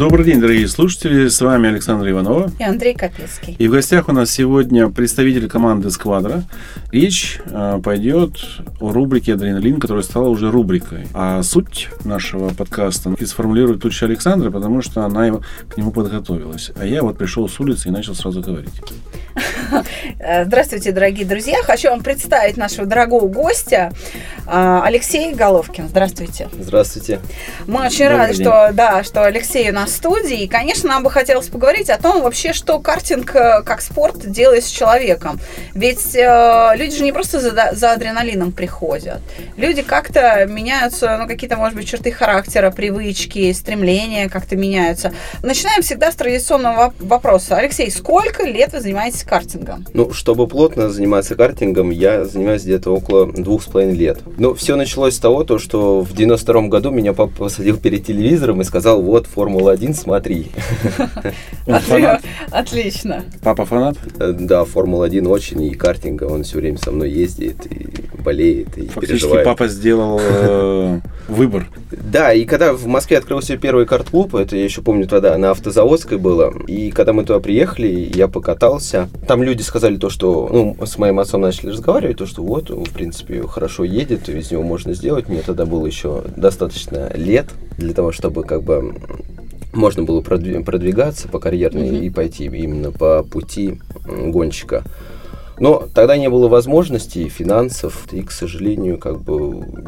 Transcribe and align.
Добрый 0.00 0.24
день, 0.24 0.40
дорогие 0.40 0.66
слушатели. 0.66 1.28
С 1.28 1.42
вами 1.42 1.68
Александр 1.68 2.08
Иванова. 2.08 2.50
И 2.58 2.64
Андрей 2.64 2.94
Капецкий. 2.94 3.54
И 3.58 3.68
в 3.68 3.72
гостях 3.72 4.08
у 4.08 4.12
нас 4.12 4.30
сегодня 4.30 4.88
представитель 4.88 5.46
команды 5.46 5.90
«Сквадра». 5.90 6.42
Речь 6.90 7.38
э, 7.44 7.78
пойдет 7.84 8.38
о 8.80 8.92
рубрике 8.92 9.34
«Адреналин», 9.34 9.78
которая 9.78 10.02
стала 10.02 10.30
уже 10.30 10.50
рубрикой. 10.50 11.06
А 11.12 11.42
суть 11.42 11.90
нашего 12.02 12.48
подкаста 12.48 13.14
сформулирует 13.26 13.84
лучше 13.84 14.06
Александра, 14.06 14.50
потому 14.50 14.80
что 14.80 15.04
она 15.04 15.32
к 15.68 15.76
нему 15.76 15.90
подготовилась. 15.90 16.72
А 16.76 16.86
я 16.86 17.02
вот 17.02 17.18
пришел 17.18 17.46
с 17.46 17.60
улицы 17.60 17.88
и 17.88 17.90
начал 17.90 18.14
сразу 18.14 18.40
говорить. 18.40 18.80
Здравствуйте, 20.44 20.92
дорогие 20.92 21.26
друзья. 21.26 21.62
Хочу 21.62 21.90
вам 21.90 22.02
представить 22.02 22.56
нашего 22.56 22.86
дорогого 22.86 23.26
гостя 23.28 23.92
э, 24.46 24.80
Алексей 24.84 25.32
Головкин. 25.34 25.88
Здравствуйте. 25.88 26.48
Здравствуйте. 26.58 27.20
Мы 27.66 27.86
очень 27.86 28.04
Добрый 28.06 28.18
рады, 28.18 28.34
день. 28.34 28.44
что, 28.44 28.70
да, 28.72 29.04
что 29.04 29.24
Алексей 29.24 29.70
у 29.70 29.74
нас 29.74 29.90
в 29.90 29.96
студии. 29.96 30.42
И, 30.42 30.48
конечно, 30.48 30.88
нам 30.88 31.02
бы 31.02 31.10
хотелось 31.10 31.48
поговорить 31.48 31.90
о 31.90 31.98
том 31.98 32.22
вообще, 32.22 32.52
что 32.52 32.78
картинг 32.80 33.34
э, 33.34 33.62
как 33.62 33.80
спорт 33.80 34.30
делает 34.30 34.64
с 34.64 34.68
человеком. 34.68 35.40
Ведь 35.74 36.14
э, 36.14 36.72
люди 36.74 36.96
же 36.96 37.04
не 37.04 37.12
просто 37.12 37.40
за, 37.40 37.70
за 37.72 37.92
адреналином 37.92 38.52
приходят. 38.52 39.20
Люди 39.56 39.82
как-то 39.82 40.46
меняются, 40.46 41.16
ну, 41.16 41.26
какие-то, 41.28 41.56
может 41.56 41.76
быть, 41.76 41.88
черты 41.88 42.10
характера, 42.10 42.70
привычки, 42.70 43.52
стремления 43.52 44.28
как-то 44.28 44.56
меняются. 44.56 45.12
Начинаем 45.42 45.82
всегда 45.82 46.10
с 46.10 46.14
традиционного 46.16 46.88
воп- 46.88 46.94
вопроса. 47.06 47.56
Алексей, 47.56 47.90
сколько 47.90 48.44
лет 48.44 48.72
вы 48.72 48.80
занимаетесь 48.80 49.19
картингом? 49.24 49.86
Ну, 49.94 50.12
чтобы 50.12 50.46
плотно 50.46 50.90
заниматься 50.90 51.34
картингом, 51.36 51.90
я 51.90 52.24
занимаюсь 52.24 52.62
где-то 52.62 52.90
около 52.94 53.30
двух 53.32 53.62
с 53.62 53.66
половиной 53.66 53.96
лет. 53.96 54.20
Но 54.38 54.54
все 54.54 54.76
началось 54.76 55.14
с 55.14 55.18
того, 55.18 55.44
то, 55.44 55.58
что 55.58 56.00
в 56.00 56.12
92 56.14 56.68
году 56.68 56.90
меня 56.90 57.12
папа 57.12 57.32
посадил 57.44 57.76
перед 57.76 58.04
телевизором 58.06 58.60
и 58.60 58.64
сказал, 58.64 59.02
вот, 59.02 59.26
Формула-1, 59.26 59.94
смотри. 59.94 60.48
Фанат? 61.66 62.22
Отлично. 62.50 63.24
Папа 63.42 63.64
фанат? 63.64 63.96
Э, 64.18 64.32
Да, 64.32 64.64
Формула-1 64.64 65.26
очень, 65.28 65.62
и 65.62 65.74
картинга, 65.74 66.24
он 66.24 66.42
все 66.44 66.58
время 66.58 66.78
со 66.78 66.90
мной 66.90 67.10
ездит 67.10 67.66
и 67.70 67.88
болеет, 68.22 68.76
и 68.78 68.86
Фактически 68.88 69.00
переживает. 69.06 69.44
папа 69.44 69.68
сделал 69.68 70.18
э, 70.22 71.00
выбор. 71.28 71.68
Да, 71.90 72.32
и 72.32 72.44
когда 72.44 72.72
в 72.72 72.86
Москве 72.86 73.18
открылся 73.18 73.56
первый 73.56 73.86
карт-клуб, 73.86 74.34
это 74.34 74.56
я 74.56 74.64
еще 74.64 74.82
помню 74.82 75.06
тогда, 75.06 75.36
на 75.38 75.50
Автозаводской 75.50 76.18
было, 76.18 76.52
и 76.66 76.90
когда 76.90 77.12
мы 77.12 77.24
туда 77.24 77.40
приехали, 77.40 78.10
я 78.14 78.28
покатался, 78.28 79.08
там 79.26 79.42
люди 79.42 79.62
сказали 79.62 79.96
то, 79.96 80.10
что, 80.10 80.48
ну, 80.50 80.86
с 80.86 80.98
моим 80.98 81.18
отцом 81.18 81.40
начали 81.42 81.70
разговаривать, 81.70 82.16
то, 82.18 82.26
что 82.26 82.42
вот, 82.42 82.70
в 82.70 82.90
принципе, 82.92 83.42
хорошо 83.46 83.84
едет, 83.84 84.28
из 84.28 84.50
него 84.50 84.62
можно 84.62 84.94
сделать, 84.94 85.28
мне 85.28 85.42
тогда 85.42 85.66
было 85.66 85.86
еще 85.86 86.24
достаточно 86.36 87.10
лет 87.14 87.46
для 87.78 87.94
того, 87.94 88.12
чтобы 88.12 88.42
как 88.44 88.62
бы 88.62 88.94
можно 89.72 90.02
было 90.02 90.20
продви- 90.20 90.64
продвигаться 90.64 91.28
по 91.28 91.38
карьерной 91.38 91.90
Мгм. 91.90 92.02
и 92.02 92.10
пойти 92.10 92.44
именно 92.46 92.90
по 92.90 93.22
пути 93.22 93.80
гонщика. 94.04 94.82
Но 95.60 95.84
тогда 95.94 96.16
не 96.16 96.28
было 96.28 96.48
возможностей, 96.48 97.28
финансов, 97.28 98.08
и, 98.12 98.22
к 98.22 98.30
сожалению, 98.32 98.98
как 98.98 99.20
бы... 99.20 99.36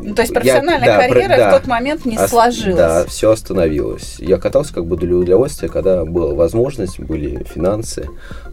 Ну, 0.03 0.14
то 0.14 0.23
есть 0.23 0.33
я- 0.33 0.41
профессиональная 0.41 0.87
да, 0.87 0.98
про- 0.98 1.09
карьера 1.09 1.37
да. 1.37 1.51
в 1.51 1.59
тот 1.59 1.67
момент 1.67 2.05
не 2.05 2.19
Ос- 2.19 2.31
сложилась. 2.31 2.77
Да, 2.77 3.05
все 3.06 3.31
остановилось. 3.31 4.17
Я 4.19 4.37
катался 4.37 4.75
как 4.75 4.84
бы 4.87 4.97
для 4.98 5.17
удовольствия, 5.17 5.69
когда 5.69 6.05
была 6.05 6.34
возможность, 6.34 7.01
были 7.01 7.42
финансы, 7.45 8.09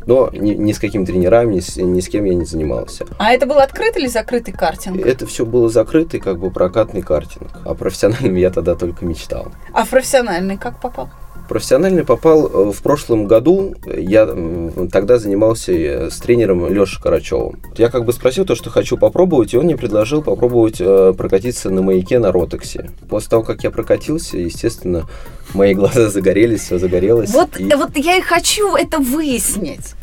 но 0.05 0.29
ни, 0.31 0.51
ни 0.53 0.71
с 0.71 0.79
какими 0.79 1.03
тренерами, 1.03 1.55
ни 1.55 1.59
с, 1.59 1.75
ни 1.75 1.99
с 1.99 2.07
кем 2.07 2.23
я 2.23 2.33
не 2.33 2.45
занимался. 2.45 3.05
А 3.17 3.33
это 3.33 3.45
был 3.45 3.59
открытый 3.59 4.03
или 4.03 4.09
закрытый 4.09 4.53
картинг? 4.53 5.05
Это 5.05 5.25
все 5.27 5.45
было 5.45 5.67
закрытый, 5.69 6.21
как 6.21 6.39
бы 6.39 6.51
прокатный 6.51 7.01
картинг. 7.01 7.49
А 7.65 7.73
профессиональным 7.75 8.35
я 8.35 8.49
тогда 8.49 8.75
только 8.75 9.05
мечтал. 9.05 9.47
А 9.73 9.83
в 9.83 9.89
профессиональный 9.89 10.55
как 10.57 10.79
попал? 10.79 11.09
Профессиональный 11.49 12.05
попал 12.05 12.45
э, 12.45 12.71
в 12.71 12.79
прошлом 12.83 13.25
году. 13.25 13.73
Я 13.87 14.27
тогда 14.91 15.17
занимался 15.17 15.71
э, 15.71 16.09
с 16.11 16.17
тренером 16.19 16.71
Лешей 16.71 17.01
Карачевым. 17.01 17.59
Я 17.75 17.89
как 17.89 18.05
бы 18.05 18.13
спросил 18.13 18.45
то, 18.45 18.53
что 18.53 18.69
хочу 18.69 18.97
попробовать, 18.97 19.55
и 19.55 19.57
он 19.57 19.65
мне 19.65 19.75
предложил 19.75 20.21
попробовать 20.21 20.79
э, 20.79 21.13
прокатиться 21.17 21.71
на 21.71 21.81
маяке 21.81 22.19
на 22.19 22.31
Ротексе. 22.31 22.91
После 23.09 23.31
того, 23.31 23.41
как 23.41 23.63
я 23.63 23.71
прокатился, 23.71 24.37
естественно, 24.37 25.09
мои 25.55 25.73
глаза 25.73 26.09
загорелись, 26.11 26.61
все 26.61 26.77
загорелось. 26.77 27.31
Вот, 27.31 27.59
и- 27.59 27.73
вот 27.73 27.97
я 27.97 28.17
и 28.17 28.21
хочу 28.21 28.75
это 28.75 28.99
выяснить. 28.99 29.95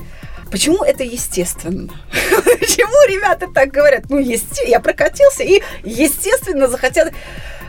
Почему 0.51 0.83
это 0.83 1.05
естественно? 1.05 1.89
Почему 2.59 3.09
ребята 3.09 3.47
так 3.55 3.71
говорят? 3.71 4.07
Ну, 4.09 4.19
есте... 4.19 4.69
я 4.69 4.81
прокатился 4.81 5.45
и, 5.45 5.63
естественно, 5.85 6.67
захотел... 6.67 7.07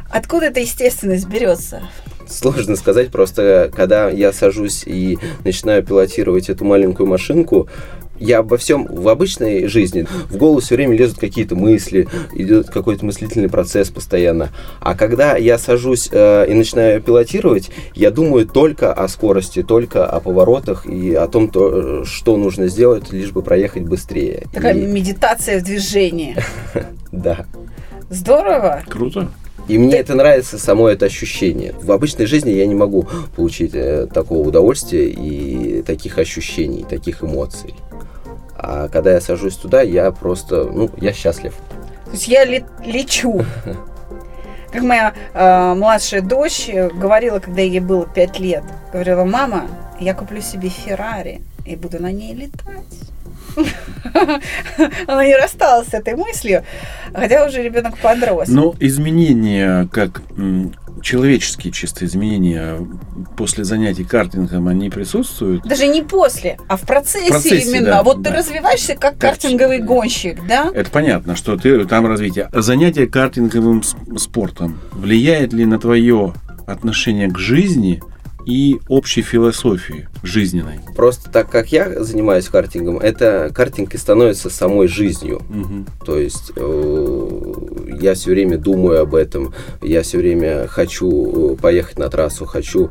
Откуда 0.10 0.48
эта 0.48 0.62
естественность 0.62 1.28
берется? 1.28 1.84
Сложно 2.30 2.76
сказать, 2.76 3.10
просто 3.10 3.72
когда 3.76 4.10
я 4.10 4.34
сажусь 4.34 4.84
и 4.86 5.18
начинаю 5.44 5.84
пилотировать 5.84 6.50
эту 6.50 6.66
маленькую 6.66 7.08
машинку, 7.08 7.68
я 8.20 8.40
обо 8.40 8.58
всем 8.58 8.86
в 8.88 9.08
обычной 9.10 9.68
жизни, 9.68 10.08
в 10.30 10.38
голову 10.38 10.60
все 10.60 10.76
время 10.76 10.98
лезут 10.98 11.20
какие-то 11.20 11.56
мысли, 11.56 12.08
идет 12.34 12.70
какой-то 12.70 13.06
мыслительный 13.06 13.48
процесс 13.48 13.90
постоянно. 13.90 14.50
А 14.80 14.96
когда 14.96 15.38
я 15.38 15.58
сажусь 15.60 16.10
э, 16.12 16.48
и 16.50 16.54
начинаю 16.56 17.02
пилотировать, 17.02 17.70
я 17.94 18.10
думаю 18.10 18.48
только 18.48 18.92
о 18.92 19.08
скорости, 19.08 19.62
только 19.62 20.06
о 20.06 20.20
поворотах 20.20 20.86
и 20.88 21.14
о 21.14 21.28
том, 21.28 21.50
то, 21.50 22.06
что 22.06 22.38
нужно 22.38 22.68
сделать, 22.68 23.12
лишь 23.14 23.32
бы 23.32 23.44
проехать 23.44 23.84
быстрее. 23.84 24.48
Такая 24.52 24.74
И- 24.74 24.86
медитация 24.86 25.60
в 25.60 25.64
движении. 25.64 26.36
да. 27.12 27.46
Здорово. 28.10 28.82
Круто. 28.88 29.30
И 29.68 29.78
мне 29.78 29.98
это 29.98 30.16
нравится, 30.16 30.58
само 30.58 30.88
это 30.88 31.06
ощущение. 31.06 31.74
В 31.82 31.92
обычной 31.92 32.26
жизни 32.26 32.52
я 32.52 32.66
не 32.66 32.76
могу 32.76 33.08
получить 33.36 33.72
э, 33.74 34.08
такого 34.08 34.48
удовольствия 34.48 35.10
и 35.10 35.82
таких 35.82 36.18
ощущений, 36.18 36.86
таких 36.90 37.24
эмоций. 37.24 37.76
А 38.56 38.88
когда 38.88 39.12
я 39.12 39.22
сажусь 39.22 39.56
туда, 39.56 39.82
я 39.82 40.12
просто, 40.12 40.64
ну, 40.64 40.90
я 41.02 41.12
счастлив. 41.14 41.54
То 42.06 42.12
есть 42.12 42.28
я 42.28 42.46
ле- 42.46 42.66
лечу. 42.86 43.46
Как 44.72 44.84
моя 44.84 45.14
э, 45.34 45.74
младшая 45.76 46.22
дочь 46.22 46.70
э, 46.70 46.90
говорила, 46.90 47.40
когда 47.40 47.62
ей 47.62 47.80
было 47.80 48.06
5 48.06 48.40
лет, 48.40 48.64
говорила, 48.92 49.26
мама, 49.26 49.68
я 50.00 50.14
куплю 50.14 50.42
себе 50.42 50.70
Феррари 50.70 51.42
и 51.66 51.76
буду 51.76 52.02
на 52.02 52.12
ней 52.12 52.34
летать. 52.34 52.86
Она 55.08 55.26
не 55.26 55.36
рассталась 55.36 55.88
с 55.88 55.94
этой 55.94 56.16
мыслью, 56.16 56.64
хотя 57.14 57.46
уже 57.46 57.64
ребенок 57.64 57.98
подрос. 57.98 58.48
Но 58.48 58.76
изменения, 58.80 59.88
как 59.92 60.22
человеческие 61.02 61.72
чисто 61.74 62.06
изменения 62.06 62.80
после 63.36 63.64
занятий 63.64 64.04
картингом, 64.04 64.68
они 64.68 64.90
присутствуют? 64.90 65.64
Даже 65.64 65.88
не 65.88 66.02
после, 66.02 66.58
а 66.68 66.78
в 66.78 66.82
процессе, 66.82 67.28
В 67.28 67.30
процессе, 67.30 67.72
именно. 67.72 67.86
да, 67.88 68.04
вот 68.04 68.22
да. 68.22 68.32
ты 68.32 68.38
развиваешься 68.38 68.94
как 68.94 69.18
Как 69.18 69.32
картинговый 69.32 69.80
гонщик, 69.80 70.46
да? 70.48 70.72
Это 70.74 70.90
понятно, 70.90 71.36
что 71.36 71.58
ты 71.58 71.86
там 71.86 72.08
развитие. 72.08 72.50
Занятие 72.52 73.08
картинговым 73.08 73.84
спортом 74.18 74.80
влияет 74.92 75.54
ли 75.54 75.66
на 75.66 75.80
твое 75.80 76.34
отношение 76.66 77.30
к 77.30 77.38
жизни 77.38 78.02
и 78.48 78.80
общей 78.88 79.22
философии 79.22 80.08
жизненной? 80.24 80.80
Просто 80.96 81.30
так 81.30 81.52
как 81.52 81.72
я 81.72 82.02
занимаюсь 82.02 82.48
картингом, 82.48 82.98
это 82.98 83.52
картинг 83.54 83.94
и 83.94 83.98
становится 83.98 84.50
самой 84.50 84.88
жизнью. 84.88 85.42
Мгм. 85.50 85.86
То 86.06 86.18
есть 86.18 86.54
э, 86.56 87.54
я 88.00 88.14
все 88.14 88.32
время 88.32 88.58
думаю 88.58 89.02
об 89.02 89.16
этом, 89.16 89.54
я 89.82 90.02
все 90.02 90.18
время 90.18 90.66
хочу 90.68 91.54
э, 91.54 91.56
поехать 91.58 92.00
на 92.00 92.10
трассу, 92.10 92.46
хочу 92.46 92.90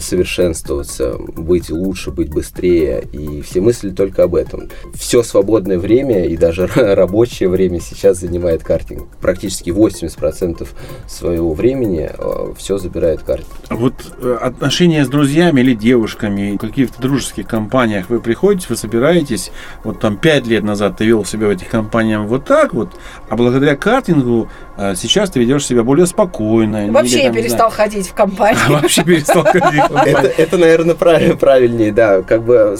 совершенствоваться, 0.00 1.16
быть 1.18 1.70
лучше, 1.70 2.10
быть 2.10 2.30
быстрее, 2.30 3.04
и 3.12 3.40
все 3.42 3.60
мысли 3.60 3.90
только 3.90 4.24
об 4.24 4.34
этом. 4.34 4.68
Все 4.94 5.22
свободное 5.22 5.78
время 5.78 6.26
и 6.26 6.36
даже 6.36 6.66
рабочее 6.76 7.48
время 7.48 7.80
сейчас 7.80 8.18
занимает 8.18 8.62
картинг. 8.62 9.08
Практически 9.20 9.70
80% 9.70 10.66
своего 11.06 11.52
времени 11.54 12.10
все 12.56 12.78
забирает 12.78 13.22
картинг. 13.22 13.48
А 13.68 13.76
Вот 13.76 13.94
э, 14.20 14.38
отношения 14.40 15.04
с 15.04 15.08
друзьями 15.08 15.60
или 15.60 15.74
девушками, 15.74 16.56
в 16.56 16.58
каких-то 16.58 17.00
дружеских 17.00 17.46
компаниях 17.46 18.10
вы 18.10 18.20
приходите, 18.20 18.66
вы 18.68 18.76
собираетесь, 18.76 19.50
вот 19.84 20.00
там 20.00 20.16
пять 20.16 20.46
лет 20.46 20.64
назад 20.64 20.98
ты 20.98 21.06
вел 21.06 21.24
себя 21.24 21.48
в 21.48 21.50
этих 21.50 21.68
компаниях 21.68 22.22
вот 22.22 22.44
так 22.44 22.74
вот, 22.74 22.90
а 23.28 23.36
благодаря 23.36 23.76
картингу 23.76 24.48
а, 24.48 24.67
сейчас 24.94 25.30
ты 25.30 25.40
ведешь 25.40 25.66
себя 25.66 25.82
более 25.82 26.06
спокойно. 26.06 26.86
Вообще 26.92 27.18
я 27.18 27.24
там, 27.24 27.34
перестал 27.34 27.70
знаю, 27.70 27.90
ходить 27.90 28.08
в 28.08 28.14
компанию. 28.14 28.60
Вообще 28.68 29.02
перестал 29.04 29.44
ходить. 29.44 29.82
Это, 30.06 30.28
это, 30.28 30.56
наверное, 30.56 30.94
правильнее, 30.94 31.92
да. 31.92 32.22
Как 32.22 32.42
бы 32.44 32.76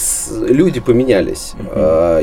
люди 0.49 0.81
поменялись. 0.81 1.53
А, 1.59 2.21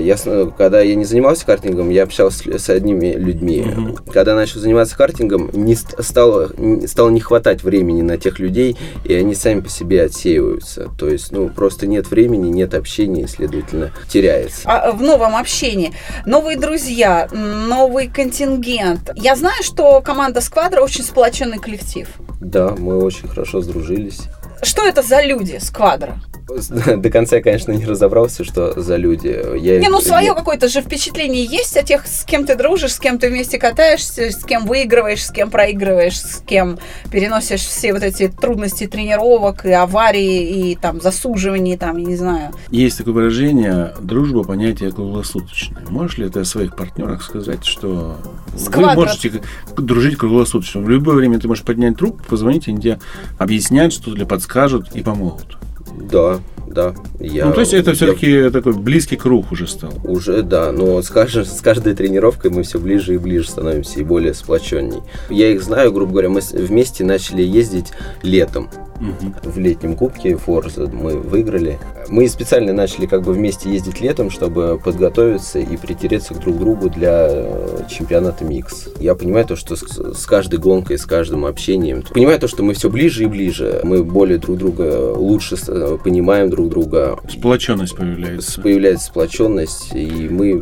когда 0.57 0.81
я 0.81 0.95
не 0.95 1.05
занимался 1.05 1.45
картингом, 1.45 1.89
я 1.89 2.03
общался 2.03 2.57
с, 2.57 2.69
одними 2.69 3.13
людьми. 3.13 3.65
Когда 4.11 4.35
начал 4.35 4.59
заниматься 4.59 4.97
картингом, 4.97 5.49
не 5.53 5.75
ст- 5.75 6.01
стало, 6.03 6.51
не- 6.57 6.87
стало 6.87 7.09
не 7.09 7.19
хватать 7.19 7.63
времени 7.63 8.01
на 8.01 8.17
тех 8.17 8.39
людей, 8.39 8.77
и 9.03 9.13
они 9.13 9.35
сами 9.35 9.59
по 9.61 9.69
себе 9.69 10.03
отсеиваются. 10.03 10.89
То 10.97 11.09
есть, 11.09 11.31
ну, 11.31 11.49
просто 11.49 11.87
нет 11.87 12.09
времени, 12.09 12.49
нет 12.49 12.73
общения, 12.73 13.23
и, 13.23 13.27
следовательно, 13.27 13.91
теряется. 14.09 14.61
А, 14.65 14.91
в 14.91 15.01
новом 15.01 15.35
общении. 15.35 15.91
Новые 16.25 16.57
друзья, 16.57 17.27
новый 17.31 18.07
контингент. 18.07 19.11
Я 19.15 19.35
знаю, 19.35 19.63
что 19.65 20.01
команда 20.01 20.41
Сквадра 20.41 20.81
очень 20.81 21.03
сплоченный 21.03 21.59
коллектив. 21.59 22.07
Да, 22.39 22.75
мы 22.77 23.03
очень 23.03 23.27
хорошо 23.27 23.61
сдружились. 23.61 24.21
Что 24.61 24.83
это 24.83 25.01
за 25.01 25.21
люди 25.21 25.57
Сквадра? 25.59 26.19
До 26.97 27.09
конца 27.09 27.37
я, 27.37 27.41
конечно, 27.41 27.71
не 27.71 27.85
разобрался, 27.85 28.43
что 28.43 28.79
за 28.79 28.97
люди. 28.97 29.57
Я 29.57 29.79
Не, 29.79 29.89
ну 29.89 29.99
свое 29.99 30.33
какое-то 30.33 30.67
же 30.67 30.81
впечатление 30.81 31.43
есть 31.43 31.75
о 31.75 31.83
тех, 31.83 32.05
с 32.05 32.23
кем 32.23 32.45
ты 32.45 32.55
дружишь, 32.55 32.93
с 32.93 32.99
кем 32.99 33.17
ты 33.17 33.29
вместе 33.29 33.57
катаешься, 33.57 34.31
с 34.31 34.43
кем 34.43 34.65
выигрываешь, 34.65 35.25
с 35.25 35.31
кем 35.31 35.49
проигрываешь, 35.49 36.19
с 36.19 36.43
кем 36.45 36.77
переносишь 37.11 37.61
все 37.61 37.93
вот 37.93 38.03
эти 38.03 38.27
трудности 38.27 38.85
тренировок 38.85 39.65
и 39.65 39.71
аварии, 39.71 40.71
и 40.71 40.75
там 40.75 41.01
засуживаний, 41.01 41.77
там, 41.77 41.97
я 41.97 42.05
не 42.05 42.15
знаю. 42.15 42.51
Есть 42.69 42.99
такое 42.99 43.13
выражение 43.13 43.93
«дружба– 43.99 44.43
понятие 44.45 44.91
круглосуточное». 44.91 45.83
Можешь 45.89 46.17
ли 46.19 46.29
ты 46.29 46.41
о 46.41 46.45
своих 46.45 46.75
партнерах 46.75 47.23
сказать, 47.23 47.65
что 47.65 48.17
вы 48.53 48.59
Сквадра. 48.59 48.95
можете 48.95 49.41
дружить 49.77 50.17
круглосуточно? 50.17 50.81
В 50.81 50.89
любое 50.89 51.15
время 51.15 51.39
ты 51.39 51.47
можешь 51.47 51.63
поднять 51.63 51.97
трубку, 51.97 52.23
позвонить, 52.25 52.67
они 52.67 52.79
тебе 52.79 52.99
объяснят, 53.39 53.91
что-то 53.91 54.25
подскажут 54.25 54.95
и 54.95 55.01
помогут. 55.01 55.57
Да, 56.01 56.39
да. 56.67 56.93
Я, 57.19 57.45
ну, 57.45 57.53
то 57.53 57.61
есть 57.61 57.73
это 57.73 57.91
я 57.91 57.95
все-таки 57.95 58.49
такой 58.49 58.73
близкий 58.73 59.15
круг 59.15 59.51
уже 59.51 59.67
стал. 59.67 59.93
Уже, 60.03 60.43
да, 60.43 60.71
но 60.71 61.01
с, 61.01 61.09
каждой- 61.09 61.45
с 61.45 61.61
каждой 61.61 61.95
тренировкой 61.95 62.51
мы 62.51 62.63
все 62.63 62.79
ближе 62.79 63.15
и 63.15 63.17
ближе 63.17 63.49
становимся 63.49 63.99
и 63.99 64.03
более 64.03 64.33
сплоченней. 64.33 65.01
Я 65.29 65.49
их 65.51 65.63
знаю, 65.63 65.91
грубо 65.91 66.11
говоря, 66.11 66.29
мы 66.29 66.41
вместе 66.53 67.03
начали 67.03 67.41
ездить 67.41 67.93
летом. 68.23 68.69
Мгм. 68.99 69.35
В 69.43 69.57
летнем 69.57 69.95
кубке 69.95 70.35
Форза 70.37 70.87
мы 70.87 71.17
выиграли. 71.17 71.77
Мы 72.09 72.27
специально 72.29 72.71
начали 72.73 73.05
как 73.07 73.23
бы 73.23 73.33
вместе 73.33 73.69
ездить 73.71 73.99
летом, 73.99 74.29
чтобы 74.29 74.79
подготовиться 74.83 75.59
и 75.59 75.77
притереться 75.77 76.33
к 76.33 76.39
друг 76.39 76.57
другу 76.59 76.89
для 76.89 77.27
э, 77.29 77.79
чемпионата 77.89 78.45
Микс. 78.45 78.87
Я 78.99 79.15
понимаю 79.15 79.45
то, 79.45 79.55
что 79.55 79.75
с, 79.75 80.25
каждой 80.25 80.59
гонкой, 80.59 80.97
с 80.97 81.05
каждым 81.05 81.45
общением, 81.45 82.03
понимаю 82.13 82.39
то, 82.39 82.47
что 82.47 82.63
мы 82.63 82.73
все 82.73 82.89
ближе 82.89 83.23
и 83.23 83.27
ближе. 83.27 83.81
Мы 83.83 84.03
более 84.03 84.37
друг 84.37 84.57
друга 84.57 85.13
лучше 85.15 85.57
с- 85.57 85.97
понимаем 86.03 86.49
друг 86.49 86.69
друга. 86.69 87.17
Сплоченность 87.29 87.95
появляется. 87.95 88.61
Появляется 88.61 89.07
сплоченность, 89.07 89.93
и 89.93 90.29
мы 90.29 90.61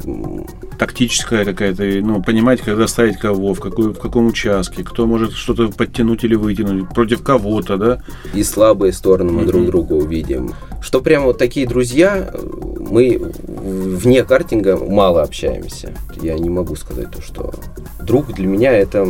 Тактическая 0.80 1.46
какая-то, 1.46 1.84
ну, 1.84 2.22
понимать, 2.24 2.62
когда 2.62 2.88
ставить 2.88 3.18
кого, 3.18 3.54
в, 3.54 3.60
какой, 3.60 3.94
в 3.94 4.00
каком 4.00 4.28
участке, 4.28 4.84
кто 4.84 5.06
может 5.06 5.34
что-то 5.34 5.68
подтянуть 5.70 6.24
или 6.24 6.36
вытянуть, 6.36 6.90
против 6.90 7.24
кого-то, 7.24 7.78
да? 7.78 8.02
И 8.34 8.44
слабые 8.44 8.94
стороны 8.94 9.32
мы 9.32 9.46
друг 9.46 9.66
друга 9.66 9.94
увидим. 9.94 10.54
Что 10.82 11.02
прямо 11.02 11.28
вот 11.28 11.38
такие 11.38 11.66
друзья, 11.68 12.34
мы 12.34 13.32
вне 13.38 14.24
картинга 14.24 14.78
мало 14.78 15.22
общаемся. 15.22 15.94
Я 16.22 16.38
не 16.38 16.50
могу 16.50 16.76
сказать 16.76 17.10
то, 17.12 17.22
что 17.22 17.54
друг 18.02 18.34
для 18.34 18.48
меня 18.48 18.72
это, 18.74 19.08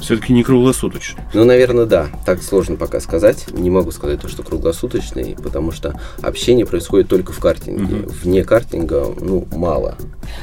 Все-таки 0.00 0.32
не 0.32 0.42
круглосуточно. 0.42 1.22
ну, 1.34 1.44
наверное, 1.44 1.86
да. 1.86 2.08
Так 2.26 2.42
сложно 2.42 2.76
пока 2.76 3.00
сказать. 3.00 3.46
Не 3.52 3.70
могу 3.70 3.92
сказать 3.92 4.20
то, 4.20 4.28
что 4.28 4.42
круглосуточный, 4.42 5.36
потому 5.42 5.70
что 5.70 5.98
общение 6.20 6.66
происходит 6.66 7.08
только 7.08 7.32
в 7.32 7.38
картинге. 7.38 7.96
Мгм. 7.96 8.08
Вне 8.08 8.44
картинга, 8.44 9.06
ну, 9.20 9.46
мало. 9.52 9.96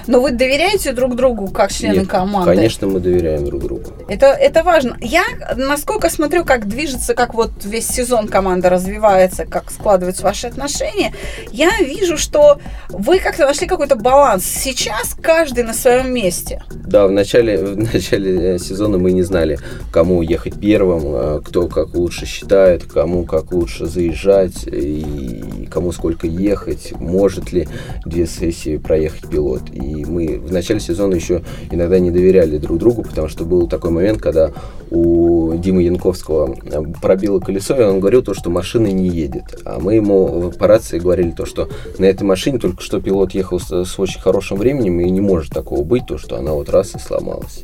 Но 0.08 0.22
вы 0.22 0.31
доверяете 0.31 0.92
друг 0.94 1.16
другу 1.16 1.48
как 1.48 1.72
члены 1.72 2.00
Нет, 2.00 2.08
команды? 2.08 2.56
Конечно, 2.56 2.88
мы 2.88 3.00
доверяем 3.00 3.46
друг 3.46 3.62
другу. 3.62 3.84
Это, 4.08 4.28
это 4.28 4.64
важно. 4.64 4.98
Я, 5.02 5.24
насколько 5.56 6.10
смотрю, 6.10 6.46
как 6.46 6.68
движется, 6.68 7.14
как 7.14 7.34
вот 7.34 7.52
весь 7.64 7.88
сезон 7.88 8.28
команда 8.28 8.70
развивается, 8.70 9.46
как 9.46 9.72
складываются 9.72 10.24
ваши 10.24 10.48
отношения, 10.48 11.14
я 11.52 11.72
вижу, 11.80 12.18
что 12.18 12.60
вы 12.90 13.20
как-то 13.20 13.46
нашли 13.46 13.68
какой-то 13.68 13.96
баланс. 13.96 14.46
Сейчас 14.46 15.16
каждый 15.22 15.64
на 15.64 15.74
своем 15.74 16.14
месте. 16.14 16.62
Да, 16.70 17.08
в 17.08 17.12
начале, 17.12 17.58
в 17.58 17.78
начале 17.78 18.56
э, 18.56 18.60
сезона 18.60 18.98
мы 18.98 19.12
не 19.12 19.22
знали, 19.22 19.60
кому 19.92 20.22
ехать 20.22 20.60
первым, 20.60 21.02
э, 21.06 21.42
кто 21.46 21.68
как 21.68 21.94
лучше 21.94 22.26
считает, 22.26 22.84
кому 22.84 23.26
как 23.26 23.52
лучше 23.52 23.86
заезжать 23.86 24.66
и 24.66 25.59
кому 25.69 25.92
сколько 25.92 26.27
ехать, 26.27 26.94
может 27.00 27.51
ли 27.51 27.68
две 28.06 28.25
сессии 28.25 28.77
проехать 28.77 29.30
пилот. 29.30 29.63
И 29.71 30.06
мы 30.06 30.39
в 30.39 30.51
начале 30.51 30.80
сезона 30.80 31.16
еще 31.16 31.44
иногда 31.71 32.00
не 32.00 32.12
доверяли 32.12 32.57
друг 32.57 32.77
другу, 32.77 33.04
потому 33.04 33.27
что 33.27 33.45
был 33.45 33.68
такой 33.68 33.92
момент, 33.92 34.21
когда 34.21 34.51
у 34.92 35.54
Димы 35.56 35.83
Янковского 35.83 36.56
э, 36.63 36.83
пробило 37.01 37.39
колесо, 37.39 37.75
и 37.75 37.83
он 37.83 38.00
говорил 38.00 38.24
то, 38.24 38.33
что 38.33 38.50
машина 38.50 38.88
не 38.88 39.07
едет. 39.07 39.62
А 39.66 39.80
мы 39.80 39.95
ему 39.95 40.51
по 40.51 40.68
рации 40.68 41.00
говорили 41.00 41.31
то, 41.31 41.45
что 41.45 41.69
на 41.98 42.06
этой 42.06 42.24
машине 42.24 42.60
только 42.60 42.81
что 42.81 43.00
пилот 43.00 43.31
ехал 43.31 43.60
с, 43.60 43.86
с 43.86 44.00
очень 44.00 44.19
хорошим 44.19 44.57
временем, 44.57 45.00
и 45.00 45.10
не 45.10 45.21
может 45.21 45.54
такого 45.54 45.83
быть, 45.83 46.06
то, 46.07 46.18
что 46.18 46.38
она 46.38 46.54
вот 46.54 46.69
раз 46.69 46.95
и 46.95 47.00
сломалась. 47.00 47.63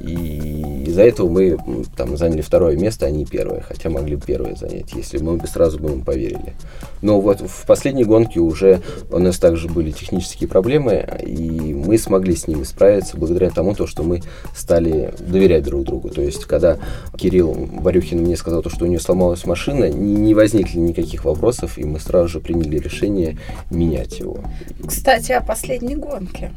И 0.00 0.84
из-за 0.86 1.02
этого 1.02 1.28
мы 1.28 1.58
там 1.96 2.16
заняли 2.16 2.40
второе 2.40 2.76
место, 2.76 3.06
а 3.06 3.10
не 3.10 3.24
первое, 3.24 3.60
хотя 3.60 3.90
могли 3.90 4.16
бы 4.16 4.22
первое 4.24 4.54
занять, 4.54 4.92
если 4.94 5.18
мы 5.18 5.36
бы 5.36 5.46
сразу 5.46 5.78
бы 5.78 5.90
им 5.90 6.02
поверили. 6.02 6.54
Но 7.02 7.20
вот 7.20 7.40
в 7.40 7.66
последней 7.66 8.04
гонке 8.04 8.40
уже 8.40 8.80
у 9.10 9.18
нас 9.18 9.38
также 9.38 9.68
были 9.68 9.90
технические 9.90 10.48
проблемы, 10.48 11.06
и 11.24 11.74
мы 11.74 11.98
смогли 11.98 12.36
с 12.36 12.46
ними 12.46 12.64
справиться 12.64 13.16
благодаря 13.16 13.50
тому, 13.50 13.74
то, 13.74 13.86
что 13.86 14.02
мы 14.02 14.22
стали 14.54 15.14
доверять 15.18 15.64
друг 15.64 15.84
другу. 15.84 16.10
То 16.10 16.22
есть, 16.22 16.44
когда 16.44 16.78
Кирилл 17.16 17.52
Варюхин 17.54 18.18
мне 18.18 18.36
сказал, 18.36 18.62
то, 18.62 18.70
что 18.70 18.84
у 18.84 18.88
него 18.88 19.00
сломалась 19.00 19.44
машина, 19.46 19.88
не 19.88 20.34
возникли 20.34 20.78
никаких 20.78 21.24
вопросов, 21.24 21.78
и 21.78 21.84
мы 21.84 22.00
сразу 22.00 22.28
же 22.28 22.40
приняли 22.40 22.78
решение 22.78 23.38
менять 23.70 24.18
его. 24.20 24.38
Кстати, 24.86 25.32
о 25.32 25.40
последней 25.40 25.96
гонке. 25.96 26.52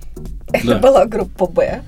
Это 0.53 0.67
Да. 0.67 0.77
была 0.79 1.05
группа 1.05 1.45
Б, 1.47 1.81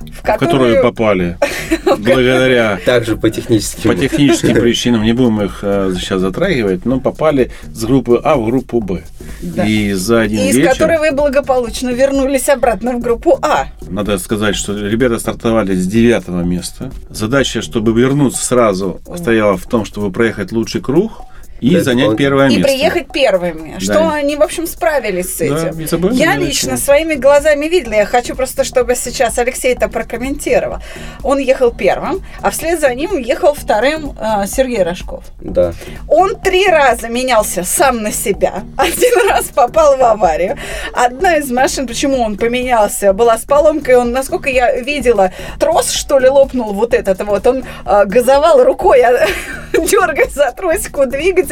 в 0.00 0.18
В 0.18 0.22
которую 0.22 0.48
которую... 0.76 0.82
попали 0.82 1.38
благодаря 1.84 2.78
Также 2.84 3.16
по 3.16 3.30
техническим 3.30 3.90
по 3.90 3.96
техническим 3.96 4.54
причинам, 4.54 5.02
не 5.02 5.12
будем 5.12 5.40
их 5.42 5.60
э, 5.62 5.94
сейчас 5.98 6.20
затрагивать, 6.20 6.84
но 6.84 7.00
попали 7.00 7.50
с 7.72 7.84
группы 7.84 8.20
А 8.22 8.36
в 8.36 8.44
группу 8.46 8.80
Б. 8.80 9.02
Да. 9.40 9.64
И 9.64 9.92
за 9.92 10.20
один 10.22 10.40
из 10.48 10.56
вечер, 10.56 10.72
которой 10.72 10.98
вы 10.98 11.12
благополучно 11.12 11.90
вернулись 11.90 12.48
обратно 12.48 12.92
в 12.94 13.00
группу 13.00 13.38
А. 13.42 13.66
надо 13.88 14.18
сказать, 14.18 14.54
что 14.56 14.72
ребята 14.76 15.18
стартовали 15.18 15.74
с 15.74 15.86
девятого 15.86 16.42
места. 16.42 16.90
Задача, 17.10 17.62
чтобы 17.62 17.92
вернуться 17.98 18.44
сразу, 18.44 19.00
стояла 19.16 19.56
в 19.56 19.66
том, 19.66 19.84
чтобы 19.84 20.10
проехать 20.12 20.52
лучший 20.52 20.80
круг 20.80 21.22
и 21.62 21.76
Да, 21.76 21.82
занять 21.84 22.16
первое 22.16 22.48
И 22.48 22.56
место. 22.56 22.64
приехать 22.72 23.12
первыми. 23.12 23.78
Что 23.78 23.94
Да. 23.94 24.14
они, 24.14 24.34
в 24.36 24.42
общем, 24.42 24.66
справились 24.66 25.34
с 25.36 25.38
Да, 25.38 25.44
этим. 25.44 25.80
и 25.80 25.86
собой 25.86 26.14
Я 26.14 26.34
лично 26.36 26.76
своими 26.76 27.14
глазами 27.14 27.66
видела. 27.66 27.94
Я 27.94 28.04
хочу 28.04 28.34
просто, 28.34 28.64
чтобы 28.64 28.96
сейчас 28.96 29.38
Алексей 29.38 29.72
это 29.72 29.88
прокомментировал. 29.88 30.78
Он 31.22 31.38
ехал 31.38 31.70
первым, 31.70 32.24
а 32.42 32.50
вслед 32.50 32.80
за 32.80 32.92
ним 32.94 33.16
ехал 33.16 33.54
вторым 33.54 34.16
э, 34.20 34.46
Сергей 34.48 34.82
Рожков. 34.82 35.22
Да. 35.40 35.72
Он 36.08 36.34
три 36.34 36.66
раза 36.66 37.08
менялся 37.08 37.62
сам 37.62 38.02
на 38.02 38.10
себя. 38.10 38.64
Один 38.76 39.28
раз 39.28 39.44
попал 39.54 39.96
в 39.96 40.02
аварию. 40.02 40.56
Одна 40.92 41.36
из 41.36 41.48
машин, 41.50 41.86
почему 41.86 42.20
он 42.22 42.36
поменялся, 42.36 43.12
была 43.12 43.38
с 43.38 43.44
поломкой. 43.44 43.94
Он, 43.96 44.10
насколько 44.10 44.50
я 44.50 44.80
видела, 44.80 45.30
трос, 45.60 45.92
что 45.92 46.18
ли, 46.18 46.28
лопнул 46.28 46.72
вот 46.72 46.92
этот 46.92 47.22
вот. 47.22 47.46
Он 47.46 47.64
э, 47.86 48.04
газовал 48.06 48.64
рукой, 48.64 49.00
а, 49.02 49.28
дергая 49.72 50.28
за 50.28 50.50
тросику 50.50 51.06
двигателя, 51.06 51.51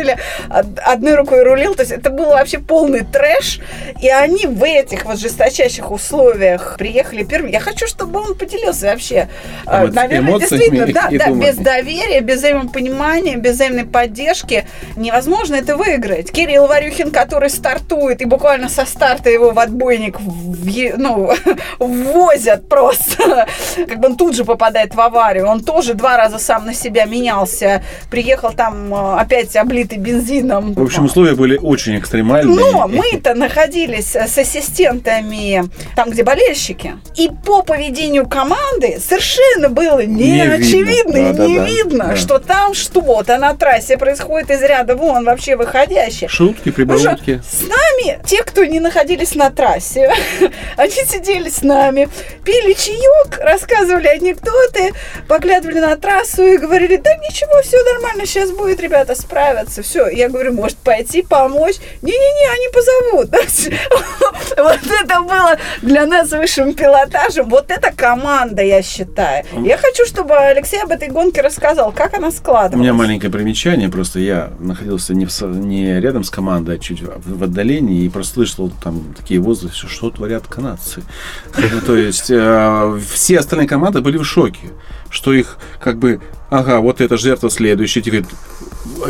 од- 0.50 0.78
одной 0.84 1.14
рукой 1.14 1.42
рулил. 1.42 1.74
То 1.74 1.82
есть 1.82 1.92
это 1.92 2.10
был 2.10 2.26
вообще 2.30 2.58
полный 2.58 3.04
трэш. 3.04 3.60
И 4.00 4.08
они 4.08 4.46
в 4.46 4.62
этих 4.64 5.04
вот 5.04 5.18
жесточайших 5.18 5.90
условиях 5.90 6.76
приехали 6.78 7.24
первыми. 7.24 7.52
Я 7.52 7.60
хочу, 7.60 7.86
чтобы 7.86 8.20
он 8.20 8.34
поделился 8.34 8.86
вообще. 8.86 9.28
э, 9.66 9.84
Эмо- 9.86 9.92
Наверное, 9.92 10.38
действительно, 10.38 10.86
да, 10.92 11.08
да, 11.10 11.26
думами. 11.26 11.46
без 11.46 11.56
доверия, 11.56 12.20
без 12.20 12.38
взаимопонимания, 12.38 13.36
без 13.36 13.54
взаимной 13.56 13.84
поддержки 13.84 14.64
невозможно 14.96 15.56
это 15.56 15.76
выиграть. 15.76 16.30
Кирилл 16.32 16.66
Варюхин, 16.66 17.10
который 17.10 17.50
стартует, 17.50 18.22
и 18.22 18.24
буквально 18.24 18.68
со 18.68 18.86
старта 18.86 19.30
его 19.30 19.50
в 19.50 19.58
отбойник 19.58 20.20
в- 20.20 20.96
ну, 20.98 21.32
ввозят 21.78 22.68
просто. 22.68 23.46
Как 23.76 23.98
бы 23.98 24.08
он 24.08 24.16
тут 24.16 24.34
же 24.36 24.44
попадает 24.44 24.94
в 24.94 25.00
аварию. 25.00 25.46
Он 25.46 25.60
тоже 25.62 25.94
два 25.94 26.16
раза 26.16 26.38
сам 26.38 26.66
на 26.66 26.74
себя 26.74 27.04
менялся. 27.04 27.82
Приехал 28.10 28.52
там, 28.52 28.92
э, 28.94 29.20
опять 29.20 29.54
облил 29.56 29.79
залитый 29.80 29.98
бензином. 29.98 30.74
В 30.74 30.82
общем, 30.82 31.04
условия 31.06 31.34
были 31.34 31.56
очень 31.56 31.98
экстремальные. 31.98 32.54
Но 32.56 32.86
мы-то 32.88 33.34
находились 33.34 34.14
с 34.14 34.38
ассистентами 34.38 35.64
там, 35.96 36.10
где 36.10 36.22
болельщики. 36.22 36.94
И 37.16 37.30
по 37.44 37.62
поведению 37.62 38.28
команды 38.28 38.98
совершенно 39.00 39.68
было 39.68 40.00
не, 40.04 40.30
Не 40.32 40.44
и 40.44 41.32
Да, 41.32 41.46
не 41.46 41.58
да. 41.58 41.64
видно, 41.64 42.04
Да. 42.08 42.16
что 42.16 42.38
там 42.38 42.74
что-то 42.74 43.38
на 43.38 43.54
трассе 43.54 43.96
происходит 43.96 44.50
из 44.50 44.62
ряда 44.62 44.96
вон 44.96 45.24
вообще 45.24 45.56
выходящее. 45.56 46.28
Шутки, 46.28 46.70
прибаутки. 46.70 47.40
С 47.48 47.62
нами, 47.62 48.20
те, 48.26 48.42
кто 48.42 48.64
не 48.64 48.80
находились 48.80 49.34
на 49.34 49.50
трассе, 49.50 50.12
они 50.76 50.92
сидели 50.92 51.48
с 51.48 51.62
нами, 51.62 52.08
пили 52.44 52.74
чаек, 52.74 53.38
рассказывали 53.40 54.08
анекдоты, 54.08 54.92
поглядывали 55.28 55.80
на 55.80 55.96
трассу 55.96 56.44
и 56.44 56.56
говорили, 56.58 56.96
да 56.96 57.14
ничего, 57.16 57.62
все 57.62 57.82
нормально, 57.92 58.26
сейчас 58.26 58.50
будет, 58.50 58.80
ребята, 58.80 59.14
справятся. 59.14 59.69
Все, 59.78 60.08
я 60.08 60.28
говорю, 60.28 60.52
может 60.52 60.76
пойти 60.78 61.22
помочь? 61.22 61.76
Не-не-не, 62.02 62.48
они 62.50 62.68
позовут. 62.72 63.30
Вот 64.56 64.78
это 64.84 65.20
было 65.22 65.56
для 65.80 66.06
нас 66.06 66.30
высшим 66.32 66.74
пилотажем. 66.74 67.48
Вот 67.48 67.70
это 67.70 67.92
команда, 67.92 68.62
я 68.62 68.82
считаю. 68.82 69.44
Я 69.64 69.78
хочу, 69.78 70.04
чтобы 70.06 70.34
Алексей 70.36 70.82
об 70.82 70.90
этой 70.90 71.08
гонке 71.08 71.40
рассказал, 71.40 71.92
как 71.92 72.14
она 72.14 72.28
У 72.28 72.32
складывалась. 72.32 72.80
меня 72.80 72.92
маленькое 72.92 73.30
примечание, 73.32 73.88
просто 73.88 74.18
я 74.18 74.50
находился 74.58 75.14
не, 75.14 75.26
в 75.26 75.42
не 75.42 76.00
рядом 76.00 76.24
с 76.24 76.30
командой, 76.30 76.76
а 76.76 76.78
чуть 76.78 77.00
в, 77.02 77.38
в 77.38 77.42
отдалении, 77.44 78.04
и 78.04 78.08
просто 78.08 78.34
слышал 78.34 78.70
там 78.82 79.14
такие 79.16 79.40
возгласы, 79.40 79.86
что 79.86 80.10
творят 80.10 80.46
канадцы. 80.46 81.02
Ну, 81.56 81.80
То 81.86 81.96
есть 81.96 82.30
э, 82.30 82.98
все 83.12 83.38
остальные 83.38 83.68
команды 83.68 84.00
были 84.00 84.18
в 84.18 84.24
шоке, 84.24 84.70
что 85.10 85.32
их 85.32 85.58
как 85.80 85.98
бы, 85.98 86.20
ага, 86.50 86.80
вот 86.80 87.00
эта 87.00 87.16
жертва 87.16 87.50
следующая, 87.50 88.00
говорит, 88.00 88.26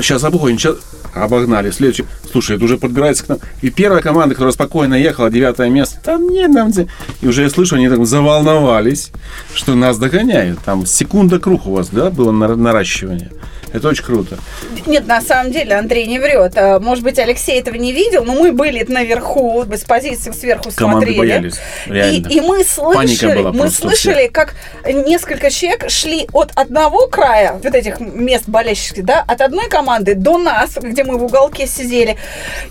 сейчас 0.00 0.24
обгоним, 0.24 0.58
сейчас 0.58 0.76
обогнали, 1.14 1.70
следующий, 1.70 2.04
слушай, 2.30 2.56
это 2.56 2.64
уже 2.64 2.78
подбирается 2.78 3.24
к 3.24 3.28
нам. 3.28 3.38
И 3.62 3.70
первая 3.70 4.00
команда, 4.02 4.34
которая 4.34 4.52
спокойно 4.52 4.94
ехала, 4.94 5.30
девятое 5.30 5.68
место, 5.68 5.98
там 6.04 6.28
нет, 6.28 6.50
нам 6.52 6.70
где. 6.70 6.86
И 7.20 7.26
уже 7.26 7.42
я 7.42 7.50
слышу, 7.50 7.74
они 7.76 7.88
так 7.88 8.06
заволновались, 8.06 9.10
что 9.54 9.74
нас 9.74 9.98
догоняют. 9.98 10.60
Там 10.64 10.86
секунда 10.86 11.38
круг 11.40 11.66
у 11.66 11.72
вас, 11.72 11.88
да, 11.90 12.10
было 12.10 12.30
на- 12.30 12.54
наращивание. 12.56 13.30
Это 13.72 13.88
очень 13.88 14.04
круто. 14.04 14.38
Нет, 14.86 15.06
на 15.06 15.20
самом 15.20 15.52
деле 15.52 15.74
Андрей 15.76 16.06
не 16.06 16.18
врет. 16.18 16.52
А, 16.56 16.80
Может 16.80 17.04
быть, 17.04 17.18
Алексей 17.18 17.60
этого 17.60 17.76
не 17.76 17.92
видел, 17.92 18.24
но 18.24 18.32
мы 18.34 18.52
были 18.52 18.84
наверху, 18.88 19.64
с 19.70 19.82
позиции 19.84 20.30
сверху 20.32 20.70
Команды 20.74 21.06
смотрели. 21.06 21.18
боялись, 21.18 21.54
И, 21.86 21.92
реально. 21.92 22.28
и 22.28 22.40
мы 22.40 22.64
Паника 22.94 23.20
слышали, 23.20 23.42
мы 23.42 23.70
слышали, 23.70 24.26
как 24.28 24.54
несколько 24.86 25.50
человек 25.50 25.88
шли 25.90 26.26
от 26.32 26.52
одного 26.56 27.06
края, 27.06 27.58
вот 27.62 27.74
этих 27.74 28.00
мест 28.00 28.44
болельщиков, 28.48 29.04
да, 29.04 29.24
от 29.26 29.40
одной 29.40 29.68
команды 29.68 30.14
до 30.14 30.38
нас, 30.38 30.76
где 30.80 31.04
мы 31.04 31.16
в 31.18 31.24
уголке 31.24 31.66
сидели. 31.66 32.16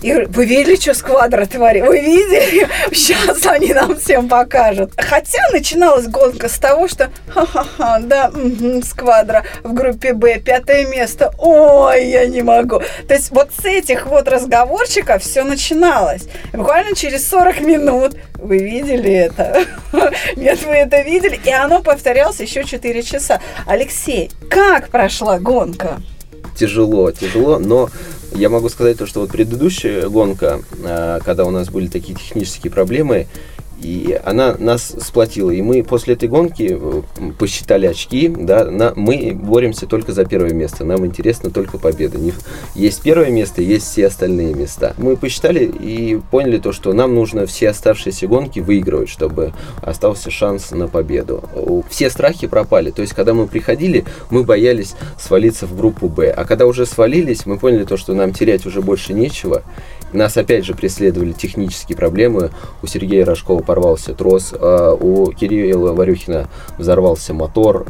И 0.02 0.12
вы 0.12 0.44
видели, 0.44 0.76
что 0.76 0.94
сквадра 0.94 1.46
творит? 1.46 1.84
Вы 1.86 2.00
видели? 2.00 2.68
Сейчас 2.94 3.46
они 3.46 3.72
нам 3.72 3.96
всем 3.98 4.28
покажут. 4.28 4.92
Хотя 4.96 5.40
начиналась 5.52 6.06
гонка 6.06 6.48
с 6.48 6.58
того, 6.58 6.88
что 6.88 7.10
ха-ха-ха, 7.28 8.00
да, 8.02 8.30
мгм, 8.32 8.82
сквадра 8.82 9.44
в 9.62 9.72
группе 9.72 10.12
Б, 10.12 10.38
пятое 10.38 10.86
место. 10.90 11.32
Ой, 11.38 12.08
я 12.08 12.26
не 12.26 12.42
могу. 12.42 12.80
То 13.08 13.14
есть 13.14 13.30
вот 13.30 13.50
с 13.58 13.64
этих 13.64 14.06
вот 14.06 14.28
разговорчиков 14.28 15.22
все 15.22 15.44
начиналось. 15.44 16.24
И 16.52 16.56
буквально 16.56 16.94
через 16.94 17.28
40 17.28 17.60
минут 17.60 18.16
вы 18.34 18.58
видели 18.58 19.10
это? 19.10 19.64
Нет, 20.36 20.62
вы 20.64 20.72
это 20.72 21.02
видели? 21.02 21.40
И 21.44 21.50
оно 21.50 21.82
повторялось 21.82 22.40
еще 22.40 22.64
4 22.64 23.02
часа. 23.02 23.40
Алексей, 23.66 24.30
как 24.50 24.88
прошла 24.88 25.38
гонка? 25.38 26.00
тяжело, 26.60 27.10
тяжело, 27.10 27.58
но 27.58 27.88
я 28.32 28.50
могу 28.50 28.68
сказать 28.68 28.98
то, 28.98 29.06
что 29.06 29.20
вот 29.20 29.30
предыдущая 29.30 30.08
гонка, 30.08 30.60
а, 30.84 31.20
когда 31.20 31.44
у 31.44 31.50
нас 31.50 31.70
были 31.70 31.86
такие 31.86 32.16
технические 32.16 32.70
проблемы, 32.70 33.26
и 33.80 34.18
она 34.24 34.56
нас 34.58 34.94
сплотила. 35.00 35.50
И 35.50 35.62
мы 35.62 35.82
после 35.82 36.14
этой 36.14 36.28
гонки 36.28 36.78
э, 36.80 37.32
посчитали 37.38 37.86
очки, 37.86 38.28
да, 38.28 38.64
на, 38.64 38.92
мы 38.94 39.32
боремся 39.34 39.86
только 39.86 40.12
за 40.12 40.24
первое 40.24 40.52
место. 40.52 40.84
Нам 40.84 41.06
интересна 41.06 41.50
только 41.50 41.78
победа. 41.78 42.18
Не- 42.18 42.32
есть 42.74 43.02
первое 43.02 43.30
место, 43.30 43.62
есть 43.62 43.86
все 43.86 44.06
остальные 44.06 44.54
места. 44.54 44.94
Мы 44.98 45.16
посчитали 45.16 45.64
и 45.64 46.20
поняли 46.30 46.58
то, 46.58 46.72
что 46.72 46.92
нам 46.92 47.14
нужно 47.14 47.46
все 47.46 47.70
оставшиеся 47.70 48.26
гонки 48.26 48.60
выигрывать, 48.60 49.08
чтобы 49.08 49.52
остался 49.82 50.30
шанс 50.30 50.70
на 50.70 50.88
победу. 50.88 51.42
Все 51.88 52.10
страхи 52.10 52.46
пропали. 52.46 52.90
То 52.90 53.02
есть, 53.02 53.14
когда 53.14 53.34
мы 53.34 53.46
приходили, 53.46 54.04
мы 54.30 54.44
боялись 54.44 54.94
свалиться 55.18 55.66
в 55.66 55.76
группу 55.76 56.08
Б. 56.08 56.30
А 56.30 56.44
когда 56.44 56.66
уже 56.66 56.86
свалились, 56.86 57.46
мы 57.46 57.58
поняли 57.58 57.84
то, 57.84 57.96
что 57.96 58.14
нам 58.14 58.32
терять 58.32 58.66
уже 58.66 58.82
больше 58.82 59.14
нечего. 59.14 59.62
Нас 60.12 60.36
опять 60.36 60.64
же 60.64 60.74
преследовали 60.74 61.32
технические 61.32 61.96
проблемы. 61.96 62.50
У 62.82 62.86
Сергея 62.86 63.24
Рожкова 63.24 63.62
порвался 63.70 64.14
трос, 64.14 64.52
а 64.52 64.94
у 64.94 65.30
Кирилла 65.30 65.92
Варюхина 65.92 66.48
взорвался 66.76 67.34
мотор. 67.34 67.86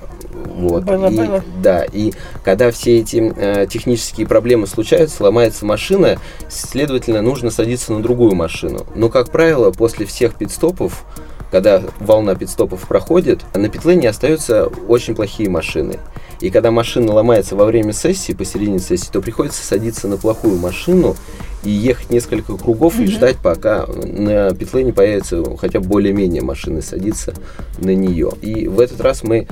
Вот. 0.57 0.85
Было, 0.85 1.07
и, 1.07 1.17
было. 1.17 1.43
Да, 1.63 1.87
и 1.91 2.13
когда 2.45 2.71
все 2.71 2.99
эти 2.99 3.33
э, 3.35 3.67
технические 3.67 4.27
проблемы 4.27 4.67
случаются, 4.67 5.23
ломается 5.23 5.65
машина, 5.65 6.19
следовательно, 6.51 7.23
нужно 7.23 7.51
садиться 7.51 7.95
на 7.95 8.03
другую 8.03 8.35
машину. 8.35 8.85
Но, 8.95 9.09
как 9.09 9.31
правило, 9.31 9.71
после 9.71 10.05
всех 10.05 10.35
пидстопов, 10.35 11.03
когда 11.51 11.83
волна 11.99 12.35
пидстопов 12.35 12.87
проходит, 12.87 13.41
на 13.55 13.71
питлейне 13.71 14.11
остаются 14.11 14.67
очень 14.87 15.15
плохие 15.15 15.49
машины. 15.49 15.99
И 16.43 16.51
когда 16.51 16.71
машина 16.71 17.15
ломается 17.15 17.57
во 17.57 17.65
время 17.65 17.95
сессии, 17.95 18.35
посередине 18.35 18.81
сессии, 18.81 19.11
то 19.11 19.23
приходится 19.23 19.65
садиться 19.65 20.09
на 20.09 20.19
плохую 20.19 20.59
машину 20.59 21.17
и 21.65 21.71
ехать 21.71 22.11
несколько 22.11 22.57
кругов 22.57 22.99
и 22.99 23.07
ждать, 23.07 23.37
пока 23.43 23.87
на 23.87 24.51
питлейне 24.55 24.93
появится 24.93 25.43
хотя 25.57 25.81
бы 25.81 25.87
более-менее 25.87 26.43
машины, 26.43 26.83
садиться 26.83 27.35
на 27.79 27.95
нее. 27.95 28.31
И 28.41 28.67
в 28.69 28.81
этот 28.81 29.01
раз 29.01 29.23
мы, 29.23 29.47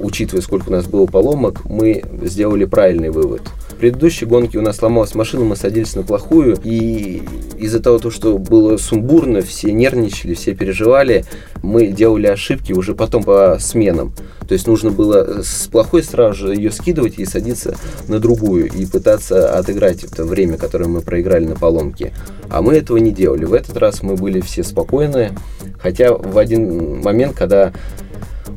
учитывая, 0.00 0.42
сколько 0.42 0.68
у 0.68 0.72
нас 0.72 0.86
было 0.86 1.06
поломок, 1.06 1.64
мы 1.64 2.02
сделали 2.22 2.64
правильный 2.64 3.10
вывод. 3.10 3.42
В 3.68 3.80
предыдущей 3.80 4.26
гонке 4.26 4.58
у 4.58 4.62
нас 4.62 4.78
сломалась 4.78 5.14
машина, 5.14 5.44
мы 5.44 5.54
садились 5.54 5.94
на 5.94 6.02
плохую, 6.02 6.58
и 6.64 7.22
из-за 7.58 7.80
того, 7.80 7.98
то, 7.98 8.10
что 8.10 8.36
было 8.38 8.76
сумбурно, 8.76 9.40
все 9.40 9.70
нервничали, 9.70 10.34
все 10.34 10.54
переживали, 10.54 11.24
мы 11.62 11.88
делали 11.88 12.26
ошибки 12.26 12.72
уже 12.72 12.94
потом 12.94 13.22
по 13.22 13.56
сменам. 13.60 14.12
То 14.48 14.54
есть 14.54 14.66
нужно 14.66 14.90
было 14.90 15.42
с 15.42 15.68
плохой 15.68 16.02
сразу 16.02 16.48
же 16.48 16.54
ее 16.54 16.72
скидывать 16.72 17.18
и 17.18 17.24
садиться 17.24 17.76
на 18.08 18.18
другую, 18.18 18.68
и 18.72 18.86
пытаться 18.86 19.56
отыграть 19.56 20.02
это 20.02 20.24
время, 20.24 20.56
которое 20.56 20.86
мы 20.86 21.02
проиграли 21.02 21.17
на 21.22 21.56
поломке. 21.56 22.12
А 22.50 22.62
мы 22.62 22.74
этого 22.74 22.96
не 22.98 23.12
делали. 23.12 23.44
В 23.44 23.52
этот 23.52 23.76
раз 23.76 24.02
мы 24.02 24.16
были 24.16 24.40
все 24.40 24.62
спокойны, 24.64 25.32
хотя 25.78 26.12
в 26.12 26.38
один 26.38 27.02
момент, 27.02 27.36
когда 27.36 27.72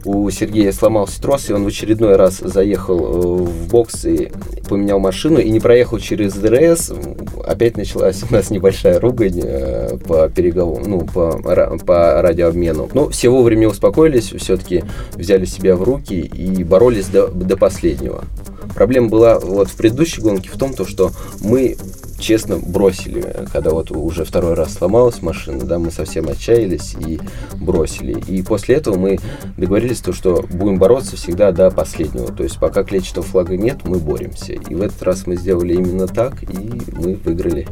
у 0.06 0.30
Сергея 0.30 0.72
сломался 0.72 1.22
трос, 1.22 1.50
и 1.50 1.54
он 1.54 1.64
в 1.64 1.68
очередной 1.68 2.16
раз 2.16 2.40
заехал 2.40 3.00
э, 3.00 3.44
в 3.44 3.68
бокс 3.68 4.06
и 4.06 4.32
поменял 4.68 5.00
машину, 5.00 5.40
и 5.40 5.50
не 5.50 5.60
проехал 5.60 6.00
через 6.00 6.34
ДРС. 6.34 6.92
Опять 7.46 7.78
началась 7.78 8.24
у 8.28 8.34
нас 8.34 8.50
небольшая 8.50 9.00
ругань 9.00 9.42
э, 9.44 9.98
по 9.98 10.30
переговорам, 10.30 10.90
ну, 10.90 11.02
по, 11.02 11.32
по 11.86 12.22
радиообмену. 12.22 12.90
Но 12.94 13.10
все 13.10 13.30
вовремя 13.30 13.68
успокоились, 13.68 14.34
все-таки 14.34 14.84
взяли 15.14 15.46
себя 15.46 15.76
в 15.76 15.84
руки 15.84 16.20
и 16.20 16.64
боролись 16.64 17.08
до, 17.08 17.28
до 17.28 17.58
последнего. 17.58 18.24
Проблема 18.74 19.10
была 19.10 19.40
вот 19.40 19.70
в 19.70 19.76
предыдущей 19.76 20.22
гонке 20.22 20.50
в 20.50 20.58
том, 20.58 20.74
то, 20.74 20.86
что 20.86 21.12
мы 21.42 21.76
честно 22.22 22.58
бросили, 22.58 23.46
когда 23.52 23.72
вот 23.72 23.92
уже 23.92 24.24
второй 24.24 24.54
раз 24.54 24.76
сломалась 24.76 25.22
машина, 25.22 25.66
да, 25.66 25.80
мы 25.80 25.92
совсем 25.92 26.30
отчаялись 26.30 26.96
и 27.06 27.20
бросили. 27.56 28.20
И 28.28 28.42
после 28.44 28.76
этого 28.76 28.98
мы 28.98 29.20
договорились, 29.58 30.00
то, 30.00 30.14
что 30.14 30.46
будем 30.50 30.78
бороться 30.78 31.18
всегда 31.18 31.52
до 31.52 31.72
последнего. 31.72 32.32
То 32.32 32.44
есть 32.44 32.60
пока 32.60 32.84
клетчатого 32.84 33.26
флага 33.26 33.58
нет, 33.58 33.80
мы 33.84 33.98
боремся. 33.98 34.54
И 34.54 34.76
в 34.76 34.82
этот 34.82 35.02
раз 35.04 35.28
мы 35.28 35.36
сделали 35.36 35.74
именно 35.74 36.08
так, 36.08 36.44
и 36.44 36.82
мы 36.92 37.16
выиграли. 37.16 37.68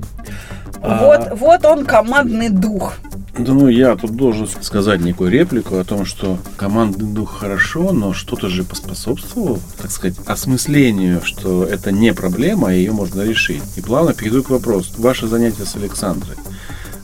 А, 0.82 1.06
Вот, 1.06 1.40
вот 1.40 1.66
он, 1.66 1.86
командный 1.86 2.50
дух. 2.50 2.96
Ну, 3.42 3.70
я 3.70 3.96
тут 3.96 4.18
должен 4.18 4.48
сказать 4.62 5.00
некую 5.00 5.32
реплику 5.32 5.78
о 5.78 5.86
том, 5.86 6.04
что 6.04 6.38
командный 6.58 7.08
дух 7.08 7.40
хорошо, 7.40 7.94
но 7.94 8.12
что-то 8.12 8.50
же 8.50 8.66
поспособствовало, 8.66 9.60
так 9.82 9.92
сказать, 9.92 10.18
осмыслению, 10.26 11.22
что 11.24 11.64
это 11.64 11.94
не 11.94 12.14
проблема, 12.14 12.76
и 12.76 12.80
ее 12.80 12.92
можно 12.92 13.22
решить. 13.22 13.64
И 13.78 13.82
плавно 13.82 14.14
перейду 14.14 14.44
к 14.44 14.50
вопросу. 14.50 14.92
Ваше 14.98 15.28
занятие 15.28 15.66
с 15.66 15.76
Александрой 15.76 16.36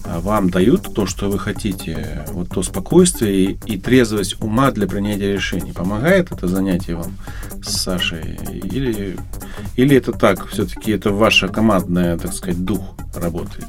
а 0.08 0.20
вам 0.20 0.50
дают 0.50 0.94
то, 0.94 1.06
что 1.06 1.30
вы 1.30 1.40
хотите, 1.40 2.26
вот 2.32 2.50
то 2.50 2.62
спокойствие 2.62 3.44
и, 3.44 3.58
и 3.66 3.78
трезвость 3.78 4.42
ума 4.42 4.72
для 4.72 4.88
принятия 4.88 5.34
решений. 5.34 5.74
Помогает 5.74 6.32
это 6.32 6.48
занятие 6.48 6.96
вам 6.96 7.18
с 7.64 7.78
Сашей? 7.78 8.38
Или, 8.52 9.18
или 9.76 9.98
это 9.98 10.12
так, 10.12 10.48
все-таки 10.48 10.92
это 10.92 11.12
ваша 11.12 11.48
командная, 11.48 12.18
так 12.18 12.34
сказать, 12.34 12.64
дух 12.64 12.82
работает? 13.16 13.66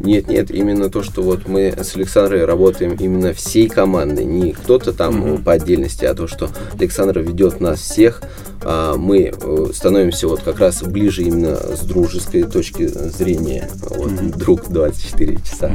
Нет, 0.00 0.28
нет, 0.28 0.50
именно 0.50 0.90
то, 0.90 1.02
что 1.02 1.22
вот 1.22 1.46
мы 1.48 1.74
с 1.76 1.96
Александрой 1.96 2.44
работаем 2.44 2.94
именно 2.98 3.32
всей 3.32 3.68
командой, 3.68 4.24
не 4.24 4.52
кто-то 4.52 4.92
там 4.92 5.16
Мгм. 5.16 5.42
по 5.44 5.52
отдельности, 5.52 6.04
а 6.04 6.14
то, 6.14 6.26
что 6.26 6.48
Александра 6.78 7.20
ведет 7.20 7.60
нас 7.60 7.80
всех, 7.80 8.22
а, 8.62 8.96
мы 8.96 9.32
э, 9.40 9.66
становимся 9.74 10.28
вот 10.28 10.42
как 10.42 10.58
раз 10.60 10.82
ближе 10.82 11.22
именно 11.22 11.56
с 11.56 11.80
дружеской 11.80 12.42
точки 12.44 12.86
зрения. 12.86 13.68
Вот, 13.82 14.10
Мгм. 14.12 14.30
друг 14.32 14.68
24 14.68 15.36
часа. 15.42 15.70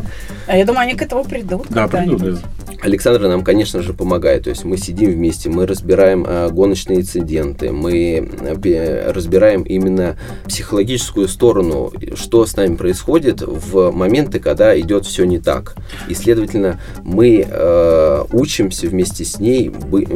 А 0.46 0.56
я 0.56 0.64
думаю, 0.64 0.82
они 0.82 0.94
к 0.94 1.02
этому 1.02 1.24
придут. 1.24 1.66
Да, 1.70 1.86
придут, 1.86 2.20
да. 2.22 2.38
Александра 2.82 3.28
нам, 3.28 3.42
конечно 3.44 3.82
же, 3.82 3.92
помогает. 3.92 4.44
То 4.44 4.50
есть 4.50 4.64
мы 4.64 4.76
сидим 4.76 5.12
вместе, 5.12 5.50
мы 5.50 5.66
разбираем 5.66 6.24
а, 6.26 6.48
гоночные 6.50 7.00
инциденты, 7.00 7.72
мы 7.72 8.30
пе- 8.62 9.10
разбираем 9.12 9.62
именно 9.62 10.16
психологическую 10.46 11.28
сторону, 11.28 11.92
что 12.14 12.46
с 12.46 12.56
нами 12.56 12.76
происходит 12.76 13.42
в 13.42 13.90
моменты, 13.90 14.38
когда 14.40 14.78
идет 14.78 15.06
все 15.06 15.24
не 15.24 15.38
так. 15.38 15.76
И, 16.08 16.14
следовательно, 16.14 16.80
мы 17.02 17.46
э, 17.46 18.24
учимся 18.32 18.86
вместе 18.86 19.24
с 19.24 19.38
ней 19.38 19.68
бы- 19.68 20.06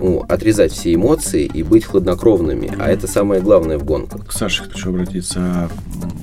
ну, 0.00 0.24
отрезать 0.28 0.72
все 0.72 0.94
эмоции 0.94 1.44
и 1.44 1.62
быть 1.62 1.84
хладнокровными. 1.84 2.72
А 2.78 2.90
это 2.90 3.06
самое 3.06 3.40
главное 3.40 3.78
в 3.78 3.84
гонках. 3.84 4.26
К 4.26 4.32
Саше 4.32 4.64
хочу 4.64 4.90
обратиться. 4.90 5.68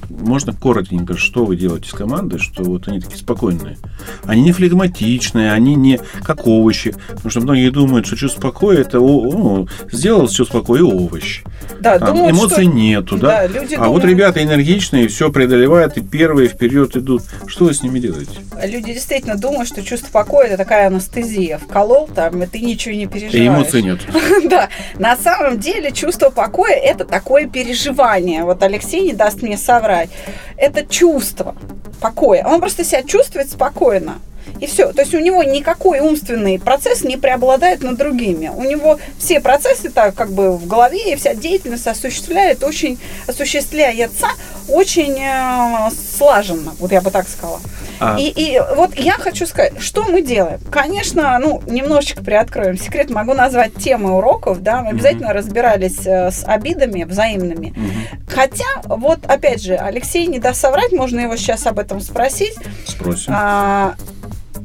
Можно 0.09 0.53
коротенько, 0.53 1.17
что 1.17 1.45
вы 1.45 1.55
делаете 1.55 1.89
с 1.89 1.93
командой, 1.93 2.37
что 2.39 2.63
вот 2.63 2.87
они 2.87 2.99
такие 2.99 3.17
спокойные? 3.17 3.77
Они 4.23 4.41
не 4.41 4.51
флегматичные, 4.51 5.51
они 5.53 5.75
не 5.75 5.99
как 6.23 6.47
овощи. 6.47 6.95
Потому 7.09 7.29
что 7.29 7.41
многие 7.41 7.69
думают, 7.69 8.05
что 8.05 8.15
чувство 8.15 8.41
покоя 8.41 8.79
это 8.81 8.99
ну, 8.99 9.67
сделал 9.91 10.27
чувство 10.27 10.59
покоя 10.59 10.83
овощ. 10.83 11.43
Да, 11.79 11.99
Там 11.99 12.15
думают, 12.15 12.35
эмоций 12.35 12.63
что- 12.65 12.73
нету, 12.73 13.17
да? 13.17 13.27
Да, 13.27 13.47
люди 13.47 13.75
а 13.75 13.79
вот 13.79 14.01
думают- 14.01 14.05
ребята 14.05 14.43
энергичные, 14.43 15.07
все 15.07 15.31
преодолевают, 15.31 15.97
и 15.97 16.01
первые 16.01 16.47
вперед 16.49 16.95
идут. 16.95 17.23
Что 17.47 17.65
вы 17.65 17.73
с 17.73 17.81
ними 17.83 17.99
делаете? 17.99 18.31
Люди 18.63 18.93
действительно 18.93 19.35
думают, 19.35 19.67
что 19.67 19.83
чувство 19.83 20.09
покоя 20.11 20.47
это 20.47 20.57
такая 20.57 20.87
анестезия. 20.87 21.57
Вколол 21.57 22.07
там, 22.13 22.43
и 22.43 22.45
ты 22.47 22.59
ничего 22.59 22.95
не 22.95 23.07
переживаешь. 23.07 23.35
И 23.35 23.47
эмоций 23.47 23.81
нет. 23.81 23.99
Да, 24.49 24.69
на 24.99 25.15
самом 25.15 25.59
деле 25.59 25.91
чувство 25.91 26.29
покоя 26.29 26.75
это 26.75 27.05
такое 27.05 27.47
переживание. 27.47 28.43
Вот 28.43 28.61
Алексей 28.63 29.01
не 29.01 29.13
даст 29.13 29.41
мне 29.41 29.57
соврать. 29.57 30.09
Это 30.57 30.85
чувство 30.85 31.55
покоя. 32.01 32.43
Он 32.45 32.59
просто 32.59 32.83
себя 32.83 33.03
чувствует 33.03 33.49
спокойно. 33.49 34.15
И 34.59 34.67
все. 34.67 34.91
То 34.93 35.01
есть 35.01 35.13
у 35.13 35.19
него 35.19 35.43
никакой 35.43 35.99
умственный 35.99 36.59
процесс 36.59 37.03
не 37.03 37.17
преобладает 37.17 37.81
над 37.81 37.97
другими. 37.97 38.49
У 38.49 38.63
него 38.63 38.99
все 39.17 39.39
процессы 39.39 39.89
так 39.89 40.15
как 40.15 40.31
бы 40.31 40.55
в 40.57 40.67
голове, 40.67 41.13
и 41.13 41.15
вся 41.15 41.33
деятельность 41.33 41.87
осуществляет 41.87 42.63
очень, 42.63 42.99
осуществляется 43.27 44.27
очень 44.69 45.19
э, 45.19 45.89
слаженно, 46.17 46.73
вот 46.79 46.91
я 46.91 47.01
бы 47.01 47.11
так 47.11 47.27
сказала. 47.27 47.59
А, 47.99 48.17
И, 48.17 48.29
и 48.29 48.61
вот 48.75 48.95
я 48.95 49.13
хочу 49.13 49.45
сказать, 49.45 49.73
что 49.79 50.03
мы 50.05 50.21
делаем? 50.21 50.59
Конечно, 50.71 51.37
ну, 51.39 51.61
немножечко 51.67 52.23
приоткроем 52.23 52.77
секрет, 52.77 53.09
могу 53.09 53.33
назвать 53.33 53.75
темы 53.75 54.15
уроков, 54.15 54.61
да, 54.63 54.81
мы 54.81 54.91
обязательно 54.91 55.33
разбирались 55.33 56.05
э, 56.05 56.31
с 56.31 56.43
обидами 56.45 57.03
взаимными. 57.03 57.73
мгм, 57.75 57.91
Хотя, 58.27 58.65
вот 58.85 59.19
опять 59.27 59.61
же, 59.61 59.75
Алексей 59.75 60.25
не 60.27 60.39
даст 60.39 60.61
соврать, 60.61 60.91
можно 60.93 61.19
его 61.19 61.35
сейчас 61.35 61.65
об 61.67 61.77
этом 61.79 61.99
спросить. 61.99 62.55
спросим. 62.87 63.33
А, 63.35 63.95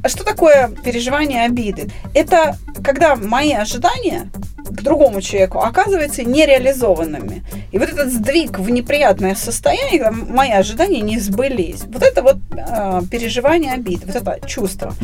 что 0.07 0.25
такое 0.25 0.71
переживание 0.85 1.45
обиды? 1.45 1.91
Это 2.15 2.57
когда 2.83 3.17
мои 3.17 3.53
ожидания 3.53 4.31
к 4.71 4.83
другому 4.83 5.21
человеку 5.21 5.61
оказываются 5.61 6.25
нереализованными. 6.25 7.43
И 7.73 7.79
вот 7.79 7.89
этот 7.89 8.13
сдвиг 8.13 8.59
в 8.59 8.71
неприятное 8.71 9.35
состояние, 9.35 10.01
когда 10.01 10.13
мои 10.13 10.51
ожидания 10.51 11.01
не 11.01 11.19
сбылись. 11.19 11.83
Вот 11.87 12.03
это 12.03 12.23
вот 12.23 12.37
э, 12.57 13.01
переживание 13.11 13.73
обиды, 13.73 14.07
вот 14.07 14.17
это 14.17 14.39
чувство. 14.47 14.95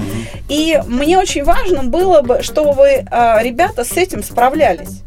И 0.49 0.81
мне 0.87 1.19
очень 1.19 1.45
важно 1.45 1.83
было 1.85 2.21
бы, 2.21 2.43
чтобы 2.43 2.85
э, 2.87 3.05
ребята 3.43 3.85
с 3.85 3.97
этим 3.97 4.23
справлялись. 4.23 5.03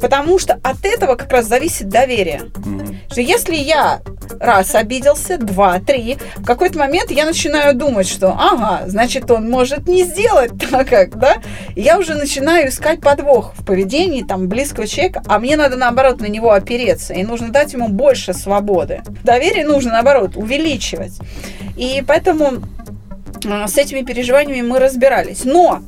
Потому 0.00 0.38
что 0.38 0.54
от 0.62 0.84
этого 0.84 1.14
как 1.14 1.30
раз 1.32 1.46
зависит 1.46 1.88
доверие. 1.88 2.42
Мгм. 2.64 2.98
Что 3.10 3.20
если 3.20 3.54
я 3.54 4.00
раз 4.40 4.74
обиделся, 4.74 5.38
два, 5.38 5.78
три, 5.78 6.18
в 6.36 6.44
какой-то 6.44 6.78
момент 6.78 7.10
я 7.10 7.24
начинаю 7.24 7.74
думать, 7.74 8.08
что 8.08 8.28
ага, 8.38 8.82
значит, 8.86 9.30
он 9.30 9.48
может 9.48 9.86
не 9.88 10.04
сделать 10.04 10.52
так, 10.70 10.88
как, 10.88 11.18
да? 11.18 11.36
И 11.74 11.82
я 11.82 11.98
уже 11.98 12.14
начинаю 12.14 12.68
искать 12.68 13.00
подвох 13.00 13.54
в 13.56 13.64
поведении 13.64 14.22
там 14.22 14.48
близкого 14.48 14.86
человека, 14.86 15.22
а 15.26 15.38
мне 15.38 15.56
надо, 15.56 15.76
наоборот, 15.76 16.20
на 16.20 16.26
него 16.26 16.52
опереться, 16.52 17.14
и 17.14 17.22
нужно 17.24 17.50
дать 17.50 17.72
ему 17.72 17.88
больше 17.88 18.34
свободы. 18.34 19.02
Доверие 19.22 19.66
нужно, 19.66 19.92
наоборот, 19.92 20.36
увеличивать. 20.36 21.18
И 21.76 22.02
поэтому 22.06 22.62
э, 23.44 23.66
с 23.66 23.76
этими 23.76 24.02
переживаниями 24.02 24.66
мы 24.66 24.78
разбирались. 24.78 25.44
Но 25.44 25.82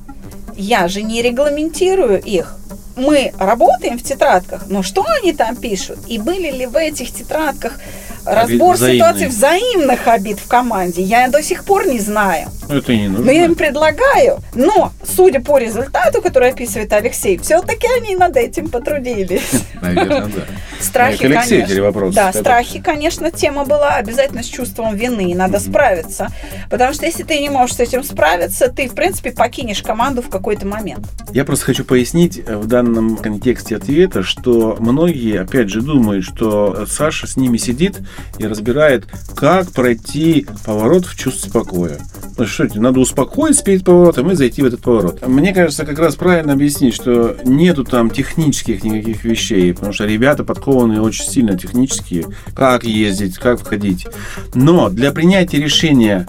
я 0.56 0.88
же 0.88 1.02
не 1.02 1.22
регламентирую 1.22 2.20
их. 2.20 2.56
Мы 2.96 3.34
работаем 3.38 3.98
в 3.98 4.02
тетрадках, 4.02 4.66
но 4.68 4.82
что 4.82 5.04
они 5.20 5.32
там 5.32 5.54
пишут? 5.54 5.98
И 6.06 6.18
были 6.18 6.50
ли 6.50 6.66
в 6.66 6.76
этих 6.76 7.12
тетрадках 7.12 7.78
разбор 8.26 8.74
взаимные. 8.76 8.98
ситуаций 8.98 9.26
взаимных 9.28 10.06
обид 10.08 10.38
в 10.38 10.48
команде? 10.48 11.02
Я 11.02 11.28
до 11.28 11.42
сих 11.42 11.64
пор 11.64 11.86
не 11.86 11.98
знаю. 12.00 12.48
Ну, 12.68 12.76
это 12.76 12.92
и 12.92 12.98
не 12.98 13.08
нужно. 13.08 13.24
Но 13.26 13.30
я 13.32 13.44
им 13.44 13.54
предлагаю. 13.54 14.38
Но, 14.54 14.92
судя 15.04 15.40
по 15.40 15.58
результату, 15.58 16.20
который 16.20 16.50
описывает 16.50 16.92
Алексей, 16.92 17.38
все-таки 17.38 17.86
они 17.96 18.16
над 18.16 18.36
этим 18.36 18.68
потрудились. 18.68 19.50
Наверное, 19.80 20.26
да. 20.26 20.42
Страхи, 20.80 21.18
к 21.18 21.24
Алексею 21.24 21.42
конечно. 21.62 21.66
теперь 21.68 21.82
вопрос. 21.82 22.14
Да, 22.14 22.30
Это- 22.30 22.40
страхи, 22.40 22.80
конечно, 22.80 23.30
тема 23.30 23.64
была 23.64 23.94
обязательно 23.94 24.42
с 24.42 24.46
чувством 24.46 24.94
вины, 24.96 25.30
и 25.30 25.34
надо 25.34 25.58
Мгм. 25.58 25.70
справиться. 25.70 26.28
Потому 26.70 26.92
что 26.92 27.06
если 27.06 27.22
ты 27.22 27.38
не 27.38 27.48
можешь 27.48 27.76
с 27.76 27.80
этим 27.80 28.02
справиться, 28.04 28.68
ты, 28.68 28.88
в 28.88 28.94
принципе, 28.94 29.30
покинешь 29.32 29.82
команду 29.82 30.20
в 30.22 30.28
какой-то 30.28 30.66
момент. 30.66 31.06
Я 31.32 31.44
просто 31.44 31.64
хочу 31.66 31.84
пояснить 31.84 32.42
э, 32.44 32.56
в 32.56 32.66
данном 32.66 33.16
контексте 33.16 33.76
ответа, 33.76 34.22
что 34.22 34.76
многие, 34.78 35.40
опять 35.40 35.68
же, 35.70 35.80
думают, 35.80 36.24
что 36.24 36.84
Саша 36.86 37.26
с 37.26 37.36
ними 37.36 37.56
сидит 37.56 37.98
и 38.38 38.46
разбирает, 38.46 39.06
как 39.34 39.70
пройти 39.72 40.46
поворот 40.64 41.06
в 41.06 41.16
чувстве 41.16 41.50
покоя. 41.50 41.98
Ну 42.38 42.46
что 42.46 42.68
надо 42.74 43.00
успокоиться 43.00 43.64
перед 43.64 43.84
поворотом 43.84 44.30
и 44.30 44.34
зайти 44.34 44.60
в 44.60 44.66
этот 44.66 44.82
поворот. 44.82 45.26
Мне 45.26 45.54
кажется, 45.54 45.86
как 45.86 45.98
раз 45.98 46.16
правильно 46.16 46.52
объяснить, 46.52 46.94
что 46.94 47.36
нету 47.44 47.84
там 47.84 48.10
технических 48.10 48.84
никаких 48.84 49.24
вещей, 49.24 49.72
потому 49.72 49.92
что 49.92 50.04
ребята 50.04 50.44
подкованы 50.44 51.00
очень 51.00 51.24
сильно 51.24 51.58
технические, 51.58 52.26
как 52.54 52.84
ездить, 52.84 53.38
как 53.38 53.60
входить. 53.60 54.06
Но 54.54 54.90
для 54.90 55.12
принятия 55.12 55.58
решения, 55.58 56.26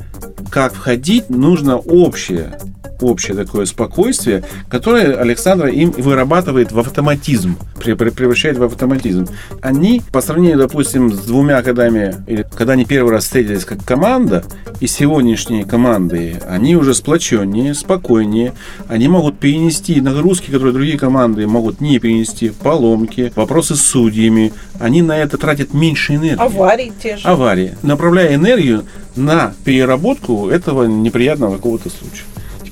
как 0.50 0.74
входить, 0.74 1.30
нужно 1.30 1.78
общее 1.78 2.58
общее 3.02 3.36
такое 3.36 3.66
спокойствие, 3.66 4.44
которое 4.70 5.16
Александра 5.16 5.70
им 5.70 5.92
вырабатывает 5.92 6.72
в 6.72 6.80
автоматизм, 6.80 7.58
пре- 7.76 7.96
пре- 7.96 8.12
превращает 8.12 8.58
в 8.58 8.64
автоматизм. 8.64 9.28
Они, 9.62 10.02
по 10.12 10.22
сравнению, 10.22 10.58
допустим, 10.60 11.12
с 11.12 11.20
двумя 11.20 11.62
годами, 11.62 12.16
или 12.28 12.46
когда 12.56 12.74
они 12.74 12.86
первый 12.86 13.12
раз 13.12 13.26
встретились 13.26 13.66
как 13.66 13.84
команда, 13.84 14.44
и 14.80 14.88
сегодняшние 14.88 15.66
команды, 15.66 16.40
они 16.48 16.76
уже 16.76 16.94
сплоченнее, 16.94 17.74
спокойнее, 17.74 18.54
они 18.88 19.08
могут 19.08 19.40
перенести 19.40 20.00
нагрузки, 20.02 20.52
которые 20.52 20.74
другие 20.74 20.98
команды 20.98 21.48
могут 21.48 21.82
не 21.82 22.00
перенести, 22.00 22.50
поломки, 22.50 23.32
вопросы 23.36 23.76
с 23.76 23.82
судьями, 23.82 24.54
они 24.80 25.02
на 25.02 25.18
это 25.18 25.38
тратят 25.38 25.74
меньше 25.74 26.16
энергии 26.16 26.40
Аварии 26.40 26.94
те 27.02 27.18
же. 27.18 27.28
аварии, 27.28 27.76
направляя 27.82 28.36
энергию 28.36 28.86
на 29.16 29.54
переработку 29.66 30.50
этого 30.50 30.86
неприятного 30.86 31.56
какого-то 31.56 31.90
случая. 31.90 32.26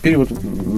Теперь 0.06 0.18
вот 0.18 0.30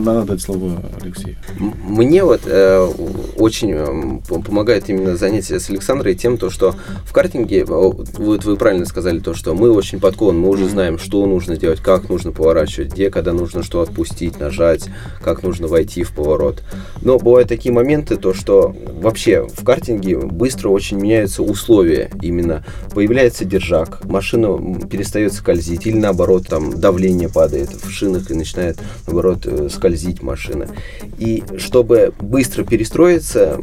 надо 0.05 0.23
дать 0.23 0.41
слово 0.41 0.81
Алексею. 1.01 1.35
Мне 1.59 2.23
вот 2.23 2.43
э, 2.45 2.87
очень 3.35 3.73
э, 3.73 4.19
помогает 4.41 4.87
именно 4.87 5.17
занятие 5.17 5.59
с 5.59 5.69
Александрой 5.69 6.15
тем, 6.15 6.37
то, 6.37 6.49
что 6.49 6.75
в 7.03 7.11
картинге, 7.11 7.59
э, 7.59 7.65
вот 7.65 8.45
вы 8.45 8.55
правильно 8.55 8.85
сказали, 8.85 9.19
то, 9.19 9.33
что 9.33 9.53
мы 9.53 9.69
очень 9.69 9.99
подкованы, 9.99 10.39
мы 10.39 10.47
уже 10.47 10.69
знаем, 10.69 10.97
что 10.97 11.25
нужно 11.25 11.57
делать, 11.57 11.81
как 11.81 12.07
нужно 12.07 12.31
поворачивать, 12.31 12.93
где, 12.93 13.09
когда 13.09 13.33
нужно 13.33 13.63
что 13.63 13.81
отпустить, 13.81 14.39
нажать, 14.39 14.87
как 15.21 15.43
нужно 15.43 15.67
войти 15.67 16.03
в 16.03 16.13
поворот. 16.13 16.63
Но 17.01 17.19
бывают 17.19 17.49
такие 17.49 17.73
моменты, 17.73 18.15
то, 18.15 18.33
что 18.33 18.73
вообще 19.01 19.45
в 19.45 19.65
картинге 19.65 20.19
быстро 20.19 20.69
очень 20.69 21.01
меняются 21.01 21.43
условия 21.43 22.11
именно. 22.21 22.63
Появляется 22.93 23.43
держак, 23.43 24.05
машина 24.05 24.87
перестает 24.87 25.33
скользить, 25.33 25.85
или 25.85 25.97
наоборот, 25.97 26.47
там 26.47 26.79
давление 26.79 27.27
падает 27.27 27.71
в 27.71 27.89
шинах 27.91 28.31
и 28.31 28.33
начинает 28.33 28.79
наоборот, 29.17 29.45
э, 29.45 29.69
скользить 29.69 30.21
машина. 30.21 30.67
И 31.17 31.43
чтобы 31.57 32.13
быстро 32.19 32.63
перестроиться 32.63 33.59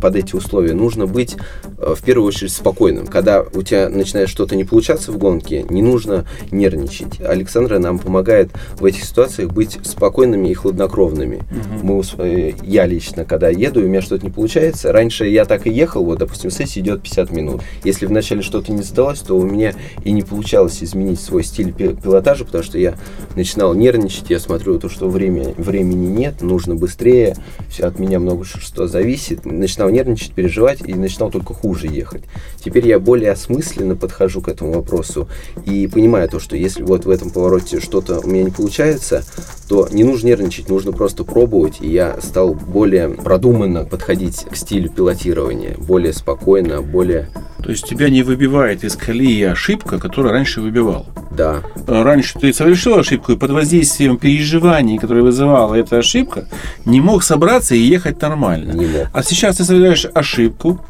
под 0.00 0.16
эти 0.16 0.34
условия, 0.34 0.74
нужно 0.74 1.06
быть 1.06 1.36
э, 1.78 1.94
в 1.94 2.02
первую 2.02 2.28
очередь 2.28 2.52
спокойным. 2.52 3.06
Когда 3.06 3.42
у 3.42 3.62
тебя 3.62 3.88
начинает 3.88 4.28
что-то 4.28 4.56
не 4.56 4.64
получаться 4.64 5.12
в 5.12 5.18
гонке, 5.18 5.64
не 5.68 5.82
нужно 5.82 6.26
нервничать. 6.50 7.20
Александра 7.20 7.78
нам 7.78 7.98
помогает 7.98 8.50
в 8.78 8.84
этих 8.84 9.04
ситуациях 9.04 9.50
быть 9.52 9.78
спокойными 9.82 10.48
и 10.48 10.54
хладнокровными. 10.54 11.36
Угу. 11.36 12.02
Мы, 12.16 12.54
я 12.62 12.86
лично, 12.86 13.24
когда 13.24 13.50
еду, 13.50 13.80
и 13.80 13.84
у 13.84 13.88
меня 13.88 14.00
что-то 14.00 14.24
не 14.24 14.32
получается, 14.32 14.92
раньше 14.92 15.26
я 15.26 15.44
так 15.44 15.66
и 15.66 15.70
ехал, 15.70 16.04
вот, 16.04 16.18
допустим, 16.18 16.50
сессия 16.50 16.80
идет 16.80 17.02
50 17.02 17.30
минут. 17.30 17.62
Если 17.84 18.06
вначале 18.06 18.42
что-то 18.42 18.72
не 18.72 18.82
задалось, 18.82 19.20
то 19.20 19.36
у 19.36 19.44
меня 19.44 19.74
и 20.02 20.12
не 20.12 20.22
получалось 20.22 20.82
изменить 20.82 21.20
свой 21.20 21.44
стиль 21.44 21.72
пилотажа, 21.72 22.44
потому 22.44 22.64
что 22.64 22.78
я 22.78 22.94
начинал 23.36 23.74
нервничать, 23.74 24.30
я 24.30 24.38
смотрю 24.38 24.78
то, 24.78 24.88
что 24.94 25.08
время, 25.08 25.54
времени 25.56 26.06
нет, 26.06 26.40
нужно 26.40 26.76
быстрее, 26.76 27.36
все 27.68 27.84
от 27.86 27.98
меня 27.98 28.20
много 28.20 28.44
что 28.44 28.86
зависит. 28.86 29.44
Начинал 29.44 29.90
нервничать, 29.90 30.32
переживать 30.32 30.80
и 30.86 30.94
начинал 30.94 31.30
только 31.30 31.52
хуже 31.52 31.88
ехать. 31.88 32.22
Теперь 32.64 32.86
я 32.86 33.00
более 33.00 33.32
осмысленно 33.32 33.96
подхожу 33.96 34.40
к 34.40 34.48
этому 34.48 34.74
вопросу 34.74 35.28
и 35.66 35.88
понимаю 35.88 36.28
то, 36.28 36.38
что 36.38 36.56
если 36.56 36.84
вот 36.84 37.06
в 37.06 37.10
этом 37.10 37.30
повороте 37.30 37.80
что-то 37.80 38.20
у 38.20 38.28
меня 38.28 38.44
не 38.44 38.50
получается, 38.52 39.24
то 39.68 39.88
не 39.90 40.04
нужно 40.04 40.28
нервничать, 40.28 40.68
нужно 40.68 40.92
просто 40.92 41.24
пробовать. 41.24 41.78
И 41.80 41.88
я 41.88 42.20
стал 42.20 42.54
более 42.54 43.08
продуманно 43.08 43.84
подходить 43.84 44.46
к 44.48 44.54
стилю 44.54 44.90
пилотирования, 44.90 45.76
более 45.76 46.12
спокойно, 46.12 46.82
более 46.82 47.30
то 47.64 47.70
есть 47.70 47.88
тебя 47.88 48.10
не 48.10 48.22
выбивает 48.22 48.84
из 48.84 48.94
колеи 48.94 49.42
ошибка, 49.42 49.98
которая 49.98 50.34
раньше 50.34 50.60
выбивала. 50.60 51.06
Да. 51.34 51.62
Раньше 51.86 52.38
ты 52.38 52.52
совершил 52.52 52.98
ошибку, 52.98 53.32
и 53.32 53.36
под 53.36 53.52
воздействием 53.52 54.18
переживаний, 54.18 54.83
которые 54.98 55.24
вызывала 55.24 55.74
эта 55.74 55.98
ошибка, 55.98 56.46
не 56.84 57.00
мог 57.00 57.22
собраться 57.22 57.74
и 57.74 57.78
ехать 57.78 58.20
нормально. 58.20 58.74
Мог. 58.74 59.08
А 59.12 59.22
сейчас 59.22 59.56
ты 59.56 59.64
совершаешь 59.64 60.06
ошибку, 60.14 60.80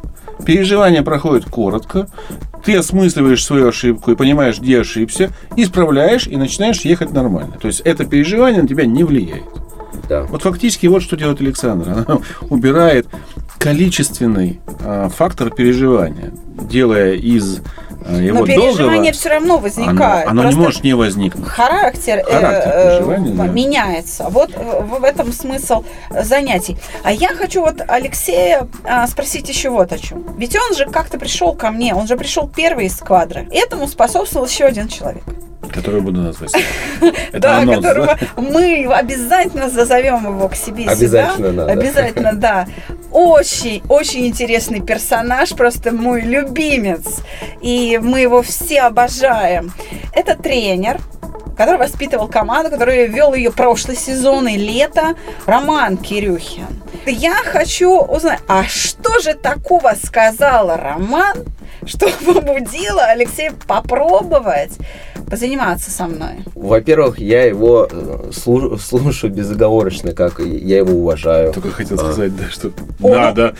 переживания 0.45 1.01
проходят 1.03 1.45
коротко, 1.45 2.07
ты 2.63 2.75
осмысливаешь 2.75 3.43
свою 3.43 3.69
ошибку 3.69 4.11
и 4.11 4.15
понимаешь, 4.15 4.59
где 4.59 4.81
ошибся, 4.81 5.31
исправляешь 5.55 6.27
и 6.27 6.35
начинаешь 6.35 6.81
ехать 6.81 7.11
нормально. 7.11 7.57
То 7.61 7.67
есть 7.67 7.81
это 7.81 8.05
переживание 8.05 8.61
на 8.61 8.67
тебя 8.67 8.85
не 8.85 9.03
влияет. 9.03 9.43
Да. 10.09 10.23
Вот 10.23 10.43
фактически 10.43 10.87
вот 10.87 11.01
что 11.01 11.15
делает 11.15 11.41
Александр. 11.41 11.89
Она 11.89 12.19
убирает 12.49 13.07
количественный 13.57 14.59
э, 14.79 15.09
фактор 15.15 15.49
переживания, 15.49 16.33
делая 16.69 17.13
из 17.13 17.61
его 18.07 18.39
Но 18.39 18.45
переживание 18.45 19.11
все 19.11 19.29
равно 19.29 19.57
возникает. 19.57 20.27
Оно, 20.27 20.41
оно 20.41 20.51
не 20.51 20.55
может 20.55 20.83
не 20.83 20.93
возникнуть. 20.93 21.47
Характер, 21.47 22.23
характер 22.23 22.71
э, 22.73 23.19
да. 23.35 23.47
меняется. 23.47 24.27
Вот 24.29 24.51
в, 24.55 24.99
в 24.99 25.03
этом 25.03 25.31
смысл 25.31 25.83
занятий. 26.09 26.77
А 27.03 27.11
я 27.11 27.29
хочу 27.29 27.61
вот 27.61 27.81
Алексея 27.87 28.67
э, 28.83 29.07
спросить 29.07 29.49
еще 29.49 29.69
вот 29.69 29.91
о 29.91 29.97
чем. 29.97 30.23
Ведь 30.37 30.55
он 30.55 30.75
же 30.75 30.85
как-то 30.85 31.17
пришел 31.17 31.53
ко 31.53 31.71
мне, 31.71 31.95
он 31.95 32.07
же 32.07 32.15
пришел 32.15 32.47
первый 32.47 32.85
из 32.85 32.97
квадры. 32.97 33.47
Этому 33.51 33.87
способствовал 33.87 34.45
еще 34.45 34.65
один 34.65 34.87
человек. 34.87 35.23
Которую 35.75 36.03
буду 36.03 36.21
назвать. 36.21 36.53
Да, 37.33 37.65
которого 37.65 38.17
мы 38.37 38.85
обязательно 38.85 39.69
зазовем 39.69 40.25
его 40.25 40.47
к 40.47 40.55
себе 40.55 40.87
Обязательно 40.87 41.51
надо. 41.51 41.71
Обязательно, 41.71 42.33
да. 42.33 42.65
Очень, 43.11 43.83
очень 43.89 44.25
интересный 44.25 44.79
персонаж, 44.79 45.49
просто 45.49 45.91
мой 45.91 46.21
любимец. 46.21 47.17
И 47.61 47.99
мы 48.01 48.21
его 48.21 48.41
все 48.41 48.81
обожаем. 48.83 49.73
Это 50.13 50.35
тренер, 50.35 50.99
который 51.57 51.77
воспитывал 51.77 52.27
команду, 52.27 52.69
который 52.69 53.07
вел 53.07 53.33
ее 53.33 53.51
прошлый 53.51 53.97
сезон 53.97 54.47
и 54.47 54.57
лето, 54.57 55.15
Роман 55.45 55.97
Кирюхин. 55.97 56.67
Я 57.05 57.35
хочу 57.35 57.99
узнать, 57.99 58.39
а 58.47 58.63
что 58.63 59.19
же 59.19 59.33
такого 59.33 59.93
сказал 60.01 60.75
Роман, 60.75 61.45
что 61.85 62.07
побудило 62.25 63.03
Алексея 63.05 63.53
попробовать 63.67 64.73
позаниматься 65.29 65.91
со 65.91 66.07
мной? 66.07 66.35
Во-первых, 66.53 67.19
я 67.19 67.43
его 67.43 67.87
э, 67.89 68.31
слушаю 68.31 69.31
безоговорочно, 69.31 70.13
как 70.13 70.39
я 70.39 70.77
его 70.77 70.93
уважаю. 70.93 71.53
Только 71.53 71.71
хотел 71.71 71.97
сказать, 71.97 72.35
да, 72.35 72.49
что 72.49 72.71
надо. 72.99 73.55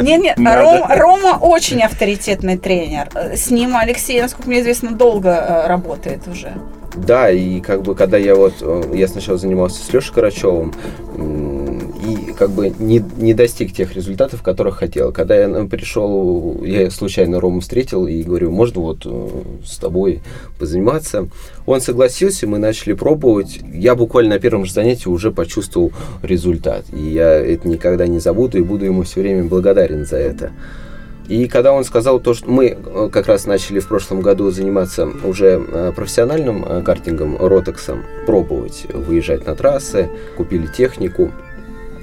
Нет, 0.00 0.20
нет, 0.22 0.38
Рома 0.38 1.38
очень 1.40 1.82
авторитетный 1.82 2.56
тренер. 2.58 3.08
С 3.14 3.50
ним 3.50 3.76
Алексей, 3.76 4.20
насколько 4.20 4.48
мне 4.48 4.60
известно, 4.60 4.92
долго 4.92 5.30
э, 5.30 5.66
работает 5.66 6.26
уже. 6.28 6.52
Да, 6.96 7.28
и 7.30 7.60
как 7.60 7.82
бы 7.82 7.94
когда 7.94 8.16
я 8.18 8.34
вот, 8.36 8.54
э, 8.60 8.82
я 8.94 9.08
сначала 9.08 9.36
занимался 9.36 9.84
с 9.84 9.92
Лешей 9.92 10.14
Карачевым, 10.14 10.72
как 12.34 12.50
бы 12.50 12.72
не, 12.78 13.02
не 13.16 13.34
достиг 13.34 13.72
тех 13.72 13.94
результатов, 13.94 14.42
которых 14.42 14.76
хотел. 14.78 15.12
Когда 15.12 15.36
я 15.36 15.48
ну, 15.48 15.68
пришел, 15.68 16.62
я 16.64 16.90
случайно 16.90 17.40
Рому 17.40 17.60
встретил 17.60 18.06
и 18.06 18.22
говорю, 18.22 18.50
можно 18.50 18.80
вот 18.80 19.02
э, 19.04 19.28
с 19.64 19.78
тобой 19.78 20.20
позаниматься. 20.58 21.28
Он 21.66 21.80
согласился, 21.80 22.46
мы 22.46 22.58
начали 22.58 22.92
пробовать. 22.92 23.60
Я 23.72 23.94
буквально 23.94 24.34
на 24.34 24.40
первом 24.40 24.64
же 24.64 24.72
занятии 24.72 25.08
уже 25.08 25.30
почувствовал 25.30 25.92
результат. 26.22 26.84
И 26.92 27.00
я 27.00 27.32
это 27.34 27.68
никогда 27.68 28.06
не 28.06 28.18
забуду 28.18 28.58
и 28.58 28.62
буду 28.62 28.84
ему 28.84 29.02
все 29.02 29.20
время 29.20 29.44
благодарен 29.44 30.04
за 30.04 30.16
это. 30.16 30.52
И 31.28 31.48
когда 31.48 31.72
он 31.72 31.84
сказал 31.84 32.20
то, 32.20 32.34
что 32.34 32.50
мы 32.50 32.76
э, 32.76 33.08
как 33.10 33.28
раз 33.28 33.46
начали 33.46 33.80
в 33.80 33.88
прошлом 33.88 34.20
году 34.20 34.50
заниматься 34.50 35.08
уже 35.24 35.64
э, 35.66 35.92
профессиональным 35.96 36.84
картингом, 36.84 37.38
ротексом, 37.38 38.04
пробовать 38.26 38.86
выезжать 38.92 39.46
на 39.46 39.54
трассы, 39.54 40.10
купили 40.36 40.66
технику, 40.66 41.32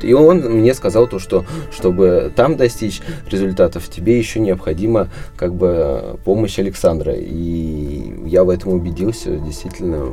и 0.03 0.13
он 0.13 0.39
мне 0.39 0.73
сказал 0.73 1.07
то, 1.07 1.19
что 1.19 1.45
чтобы 1.71 2.31
там 2.35 2.57
достичь 2.57 3.01
результатов, 3.29 3.89
тебе 3.89 4.17
еще 4.17 4.39
необходима 4.39 5.09
как 5.35 5.53
бы 5.53 6.19
помощь 6.23 6.59
Александра. 6.59 7.13
И 7.13 8.13
я 8.25 8.43
в 8.43 8.49
этом 8.49 8.73
убедился, 8.73 9.37
действительно, 9.37 10.05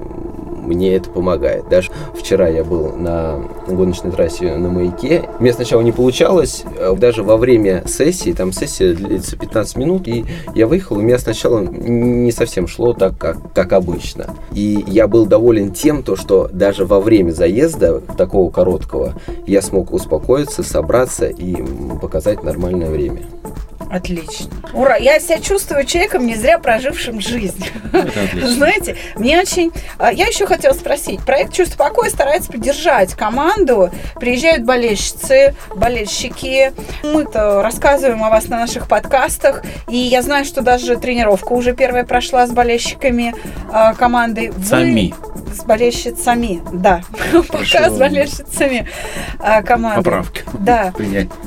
мне 0.68 0.96
это 0.96 1.11
помогает. 1.11 1.68
Даже 1.68 1.90
вчера 2.14 2.48
я 2.48 2.64
был 2.64 2.96
на 2.96 3.42
гоночной 3.66 4.11
трассе 4.11 4.57
на 4.57 4.68
маяке. 4.68 5.29
Мне 5.40 5.53
сначала 5.53 5.81
не 5.81 5.92
получалось, 5.92 6.64
а 6.79 6.94
даже 6.94 7.22
во 7.22 7.37
время 7.37 7.85
сессии, 7.87 8.33
там 8.33 8.53
сессия 8.53 8.94
длится 8.94 9.37
15 9.37 9.77
минут, 9.77 10.09
и 10.09 10.24
я 10.55 10.66
выехал, 10.66 10.96
у 10.96 11.01
меня 11.01 11.18
сначала 11.18 11.61
не 11.61 12.33
совсем 12.33 12.66
шло 12.66 12.92
так, 12.92 13.16
как, 13.16 13.53
как 13.53 13.72
обычно. 13.72 14.35
И 14.53 14.85
я 14.87 15.07
был 15.07 15.27
доволен 15.27 15.72
тем, 15.72 16.03
то, 16.03 16.16
что 16.16 16.48
даже 16.53 16.85
во 16.85 17.01
время 17.01 17.31
заезда 17.31 18.01
такого 18.01 18.51
короткого 18.51 19.14
я 19.46 19.62
смог 19.62 19.78
смог 19.79 19.93
успокоиться, 19.93 20.62
собраться 20.62 21.27
и 21.27 21.55
показать 22.01 22.43
нормальное 22.43 22.91
время. 22.91 23.27
Отлично. 23.91 24.51
Ура! 24.75 24.97
Я 24.97 25.19
себя 25.19 25.38
чувствую 25.41 25.85
человеком, 25.87 26.27
не 26.27 26.35
зря 26.35 26.59
прожившим 26.59 27.21
жизнь. 27.21 27.64
Знаете, 28.43 28.97
мне 29.17 29.41
очень... 29.41 29.73
А, 29.97 30.12
я 30.12 30.27
еще 30.27 30.47
хотела 30.47 30.75
спросить. 30.75 31.21
Проект 31.25 31.55
«Чувство 31.55 31.85
покоя» 31.85 32.11
старается 32.11 32.53
поддержать 32.53 33.14
команду. 33.14 33.91
Приезжают 34.17 34.64
болельщицы, 34.64 35.55
болельщики. 35.75 36.73
Мы-то 37.03 37.62
рассказываем 37.62 38.23
о 38.25 38.29
вас 38.29 38.49
на 38.49 38.59
наших 38.59 38.88
подкастах. 38.88 39.62
И 39.88 39.97
я 39.97 40.21
знаю, 40.21 40.45
что 40.45 40.61
даже 40.61 40.97
тренировка 40.97 41.53
уже 41.55 41.75
первая 41.75 42.05
прошла 42.05 42.47
с 42.47 42.51
болельщиками 42.51 43.35
э, 43.73 43.95
команды. 43.95 44.53
Сами. 44.62 45.14
С 45.59 45.64
болельщицами, 45.64 46.62
да. 46.73 47.03
Пока 47.49 47.90
с 47.90 47.99
болельщицами 47.99 48.87
э, 49.40 49.62
команды. 49.62 50.03
Поправки. 50.05 50.44
Да. 50.61 50.92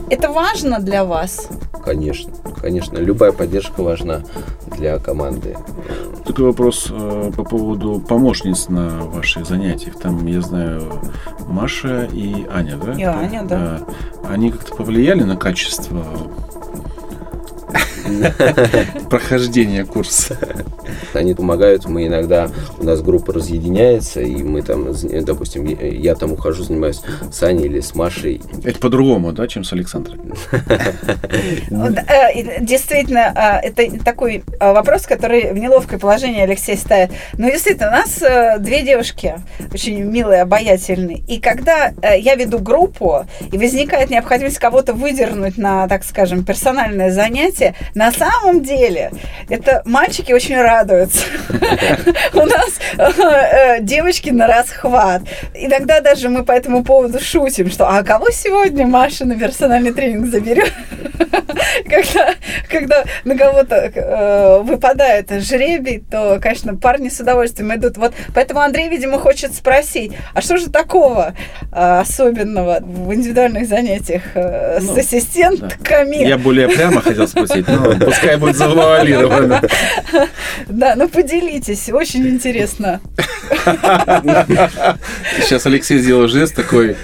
Это 0.09 0.29
важно 0.29 0.79
для 0.79 1.05
вас? 1.05 1.47
Конечно, 1.83 2.31
конечно, 2.61 2.97
любая 2.97 3.31
поддержка 3.31 3.81
важна 3.81 4.21
для 4.77 4.99
команды. 4.99 5.57
Такой 6.25 6.45
вопрос 6.45 6.87
э, 6.91 7.31
по 7.35 7.43
поводу 7.43 7.99
помощниц 7.99 8.67
на 8.67 9.05
ваших 9.05 9.45
занятиях. 9.45 9.97
Там, 9.97 10.25
я 10.27 10.41
знаю, 10.41 11.01
Маша 11.47 12.07
и 12.11 12.45
Аня, 12.51 12.77
да? 12.77 12.93
И 12.93 13.03
Аня, 13.03 13.43
да. 13.43 13.79
Они 14.29 14.51
как-то 14.51 14.75
повлияли 14.75 15.23
на 15.23 15.37
качество 15.37 16.05
прохождения 19.09 19.85
курса. 19.85 20.37
Они 21.13 21.33
помогают, 21.33 21.85
мы 21.85 22.07
иногда, 22.07 22.49
у 22.79 22.83
нас 22.83 23.01
группа 23.01 23.33
разъединяется, 23.33 24.21
и 24.21 24.43
мы 24.43 24.61
там, 24.61 24.93
допустим, 25.23 25.65
я 25.65 26.15
там 26.15 26.33
ухожу, 26.33 26.63
занимаюсь 26.63 27.01
с 27.31 27.43
Аней 27.43 27.65
или 27.65 27.79
с 27.79 27.95
Машей. 27.95 28.41
Это 28.63 28.79
по-другому, 28.79 29.31
да, 29.31 29.47
чем 29.47 29.63
с 29.63 29.73
Александром? 29.73 30.33
Э, 32.11 32.59
действительно, 32.61 33.31
а, 33.35 33.59
это 33.59 34.03
такой 34.03 34.43
а, 34.59 34.73
вопрос, 34.73 35.03
который 35.03 35.53
в 35.53 35.57
неловкое 35.57 35.99
положение 35.99 36.43
Алексей 36.43 36.77
ставит. 36.77 37.11
Но 37.33 37.45
ну, 37.45 37.51
действительно, 37.51 37.89
у 37.89 37.91
нас 37.91 38.21
э, 38.21 38.57
две 38.59 38.83
девушки, 38.83 39.35
очень 39.73 40.01
милые, 40.01 40.41
обаятельные. 40.41 41.19
И 41.27 41.39
когда 41.39 41.91
э, 42.01 42.19
я 42.19 42.35
веду 42.35 42.59
группу, 42.59 43.25
и 43.51 43.57
возникает 43.57 44.09
необходимость 44.09 44.59
кого-то 44.59 44.93
выдернуть 44.93 45.57
на, 45.57 45.87
так 45.87 46.03
скажем, 46.03 46.43
персональное 46.43 47.11
занятие, 47.11 47.75
На 48.01 48.11
самом 48.11 48.63
деле, 48.63 49.11
это 49.47 49.83
мальчики 49.85 50.31
очень 50.31 50.59
радуются. 50.59 51.23
У 52.33 52.45
нас 52.47 52.79
э, 52.97 53.79
девочки 53.81 54.31
на 54.31 54.47
расхват. 54.47 55.21
Иногда 55.53 56.01
даже 56.01 56.27
мы 56.27 56.43
по 56.43 56.51
этому 56.51 56.83
поводу 56.83 57.19
шутим, 57.19 57.69
что 57.69 57.87
а 57.87 58.01
кого 58.01 58.31
сегодня 58.31 58.87
Маша 58.87 59.25
на 59.25 59.37
персональный 59.37 59.93
тренинг 59.93 60.25
заберет? 60.31 60.73
Когда, 61.87 62.33
когда 62.69 63.03
на 63.23 63.37
кого-то 63.37 63.75
э, 63.75 64.61
выпадает 64.63 65.29
жребий, 65.43 66.03
то, 66.09 66.39
конечно, 66.41 66.75
парни 66.75 67.09
с 67.09 67.19
удовольствием 67.19 67.73
идут. 67.75 67.97
Вот 67.97 68.13
поэтому 68.33 68.61
Андрей, 68.61 68.89
видимо, 68.89 69.19
хочет 69.19 69.53
спросить, 69.53 70.13
а 70.33 70.41
что 70.41 70.57
же 70.57 70.69
такого 70.69 71.33
э, 71.71 71.99
особенного 71.99 72.79
в 72.81 73.13
индивидуальных 73.13 73.67
занятиях 73.67 74.23
э, 74.33 74.79
с 74.79 74.83
Ну, 74.83 74.97
ассистентками? 74.97 76.27
Я 76.27 76.37
более 76.37 76.67
прямо 76.67 77.01
хотел 77.01 77.27
спросить, 77.27 77.67
но 77.67 77.80
пускай 78.05 78.37
будет 78.37 78.55
завуалировано. 78.55 79.61
Да, 80.67 80.95
ну 80.95 81.07
поделитесь, 81.07 81.89
очень 81.89 82.27
интересно. 82.27 82.99
Сейчас 85.41 85.65
Алексей 85.65 85.99
сделал 85.99 86.27
жест 86.27 86.55
такой 86.55 86.95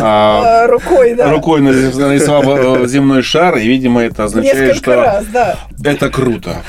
а, 0.00 0.40
Э, 0.60 0.66
Рукой, 0.66 1.14
да. 1.14 1.30
рукой 1.30 1.60
нарисовал 1.60 2.84
э, 2.84 2.86
земной 2.86 3.22
шар, 3.22 3.56
и, 3.56 3.66
видимо, 3.66 4.02
это 4.02 4.24
означает, 4.24 4.76
что 4.76 5.22
это 5.84 6.10
круто. 6.10 6.62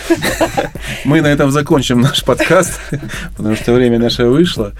Мы 1.05 1.21
на 1.21 1.27
этом 1.27 1.51
закончим 1.51 2.01
наш 2.01 2.23
подкаст, 2.23 2.79
потому 3.37 3.55
что 3.55 3.73
время 3.73 3.99
наше 3.99 4.25
вышло. 4.25 4.73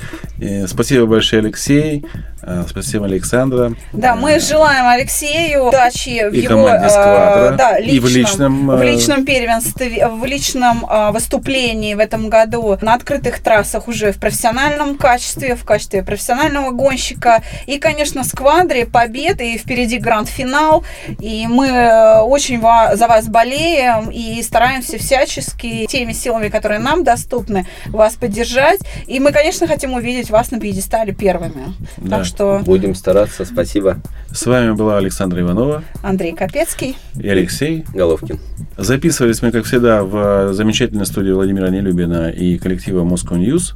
Спасибо 0.67 1.05
большое, 1.05 1.41
Алексей. 1.41 2.05
Э, 2.43 2.63
Спасибо, 2.69 3.05
Александра. 3.05 3.73
Да, 3.93 4.15
мы 4.15 4.39
желаем 4.39 4.87
Алексею 4.87 5.67
удачи 5.67 6.29
в 6.29 6.33
И 6.33 6.41
его 6.41 6.67
э, 6.67 7.55
да, 7.57 7.77
и 7.77 7.99
в 7.99 8.07
личном, 8.07 8.67
в 8.67 8.81
э, 8.81 8.91
личном 8.91 9.25
первенстве, 9.25 10.07
в 10.07 10.25
личном 10.25 10.85
э, 10.89 11.11
выступлении 11.11 11.93
в 11.93 11.99
этом 11.99 12.29
году 12.29 12.77
на 12.81 12.93
открытых 12.93 13.39
трассах 13.39 13.87
уже 13.87 14.11
в 14.11 14.19
профессиональном 14.19 14.97
качестве, 14.97 15.55
в 15.55 15.63
качестве 15.63 16.03
профессионального 16.03 16.71
гонщика. 16.71 17.41
И, 17.67 17.77
конечно, 17.77 18.23
сквадре 18.23 18.85
победы, 18.85 19.53
и 19.53 19.57
впереди 19.57 19.97
гранд-финал. 19.97 20.83
И 21.19 21.47
мы 21.47 21.67
э, 21.67 22.19
очень 22.21 22.59
ва- 22.59 22.95
за 22.95 23.07
вас 23.07 23.27
болеем 23.27 24.09
и 24.09 24.41
стараемся 24.43 24.97
всячески 24.97 25.85
теми 25.87 26.13
силами, 26.13 26.49
которые 26.49 26.79
нам 26.79 27.03
доступны, 27.03 27.65
вас 27.87 28.15
поддержать. 28.15 28.79
И 29.07 29.19
мы, 29.19 29.31
конечно, 29.31 29.67
хотим 29.67 29.93
увидеть 29.93 30.29
вас 30.29 30.51
на 30.51 30.59
пьедестале 30.59 31.13
первыми. 31.13 31.73
Да. 31.97 32.17
Что 32.31 32.61
Будем 32.63 32.95
стараться. 32.95 33.43
Спасибо, 33.43 33.97
С 34.31 34.45
вами 34.45 34.71
была 34.71 34.97
Александра 34.97 35.41
Иванова 35.41 35.83
Андрей 36.01 36.31
Капецкий. 36.31 36.97
и 37.19 37.27
Алексей. 37.27 37.83
Головкин. 37.93 38.39
Записывались 38.77 39.41
мы, 39.41 39.51
как 39.51 39.65
всегда, 39.65 40.03
в 40.03 40.53
замечательной 40.53 41.05
студии 41.05 41.31
Владимира 41.31 41.69
Нелюбина 41.69 42.29
и 42.29 42.57
коллектива 42.57 43.03
Moscow 43.03 43.37
News. 43.37 43.73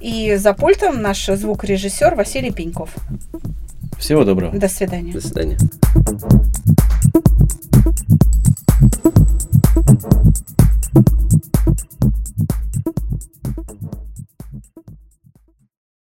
И 0.00 0.36
за 0.36 0.52
пультом 0.54 1.02
наш 1.02 1.26
звукорежиссер 1.26 2.14
Василий 2.14 2.52
Пеньков. 2.52 2.94
Всего 3.98 4.22
доброго. 4.24 4.56
До 4.56 4.68
свидания. 4.68 5.12
До 5.12 5.20
свидания. 5.20 5.58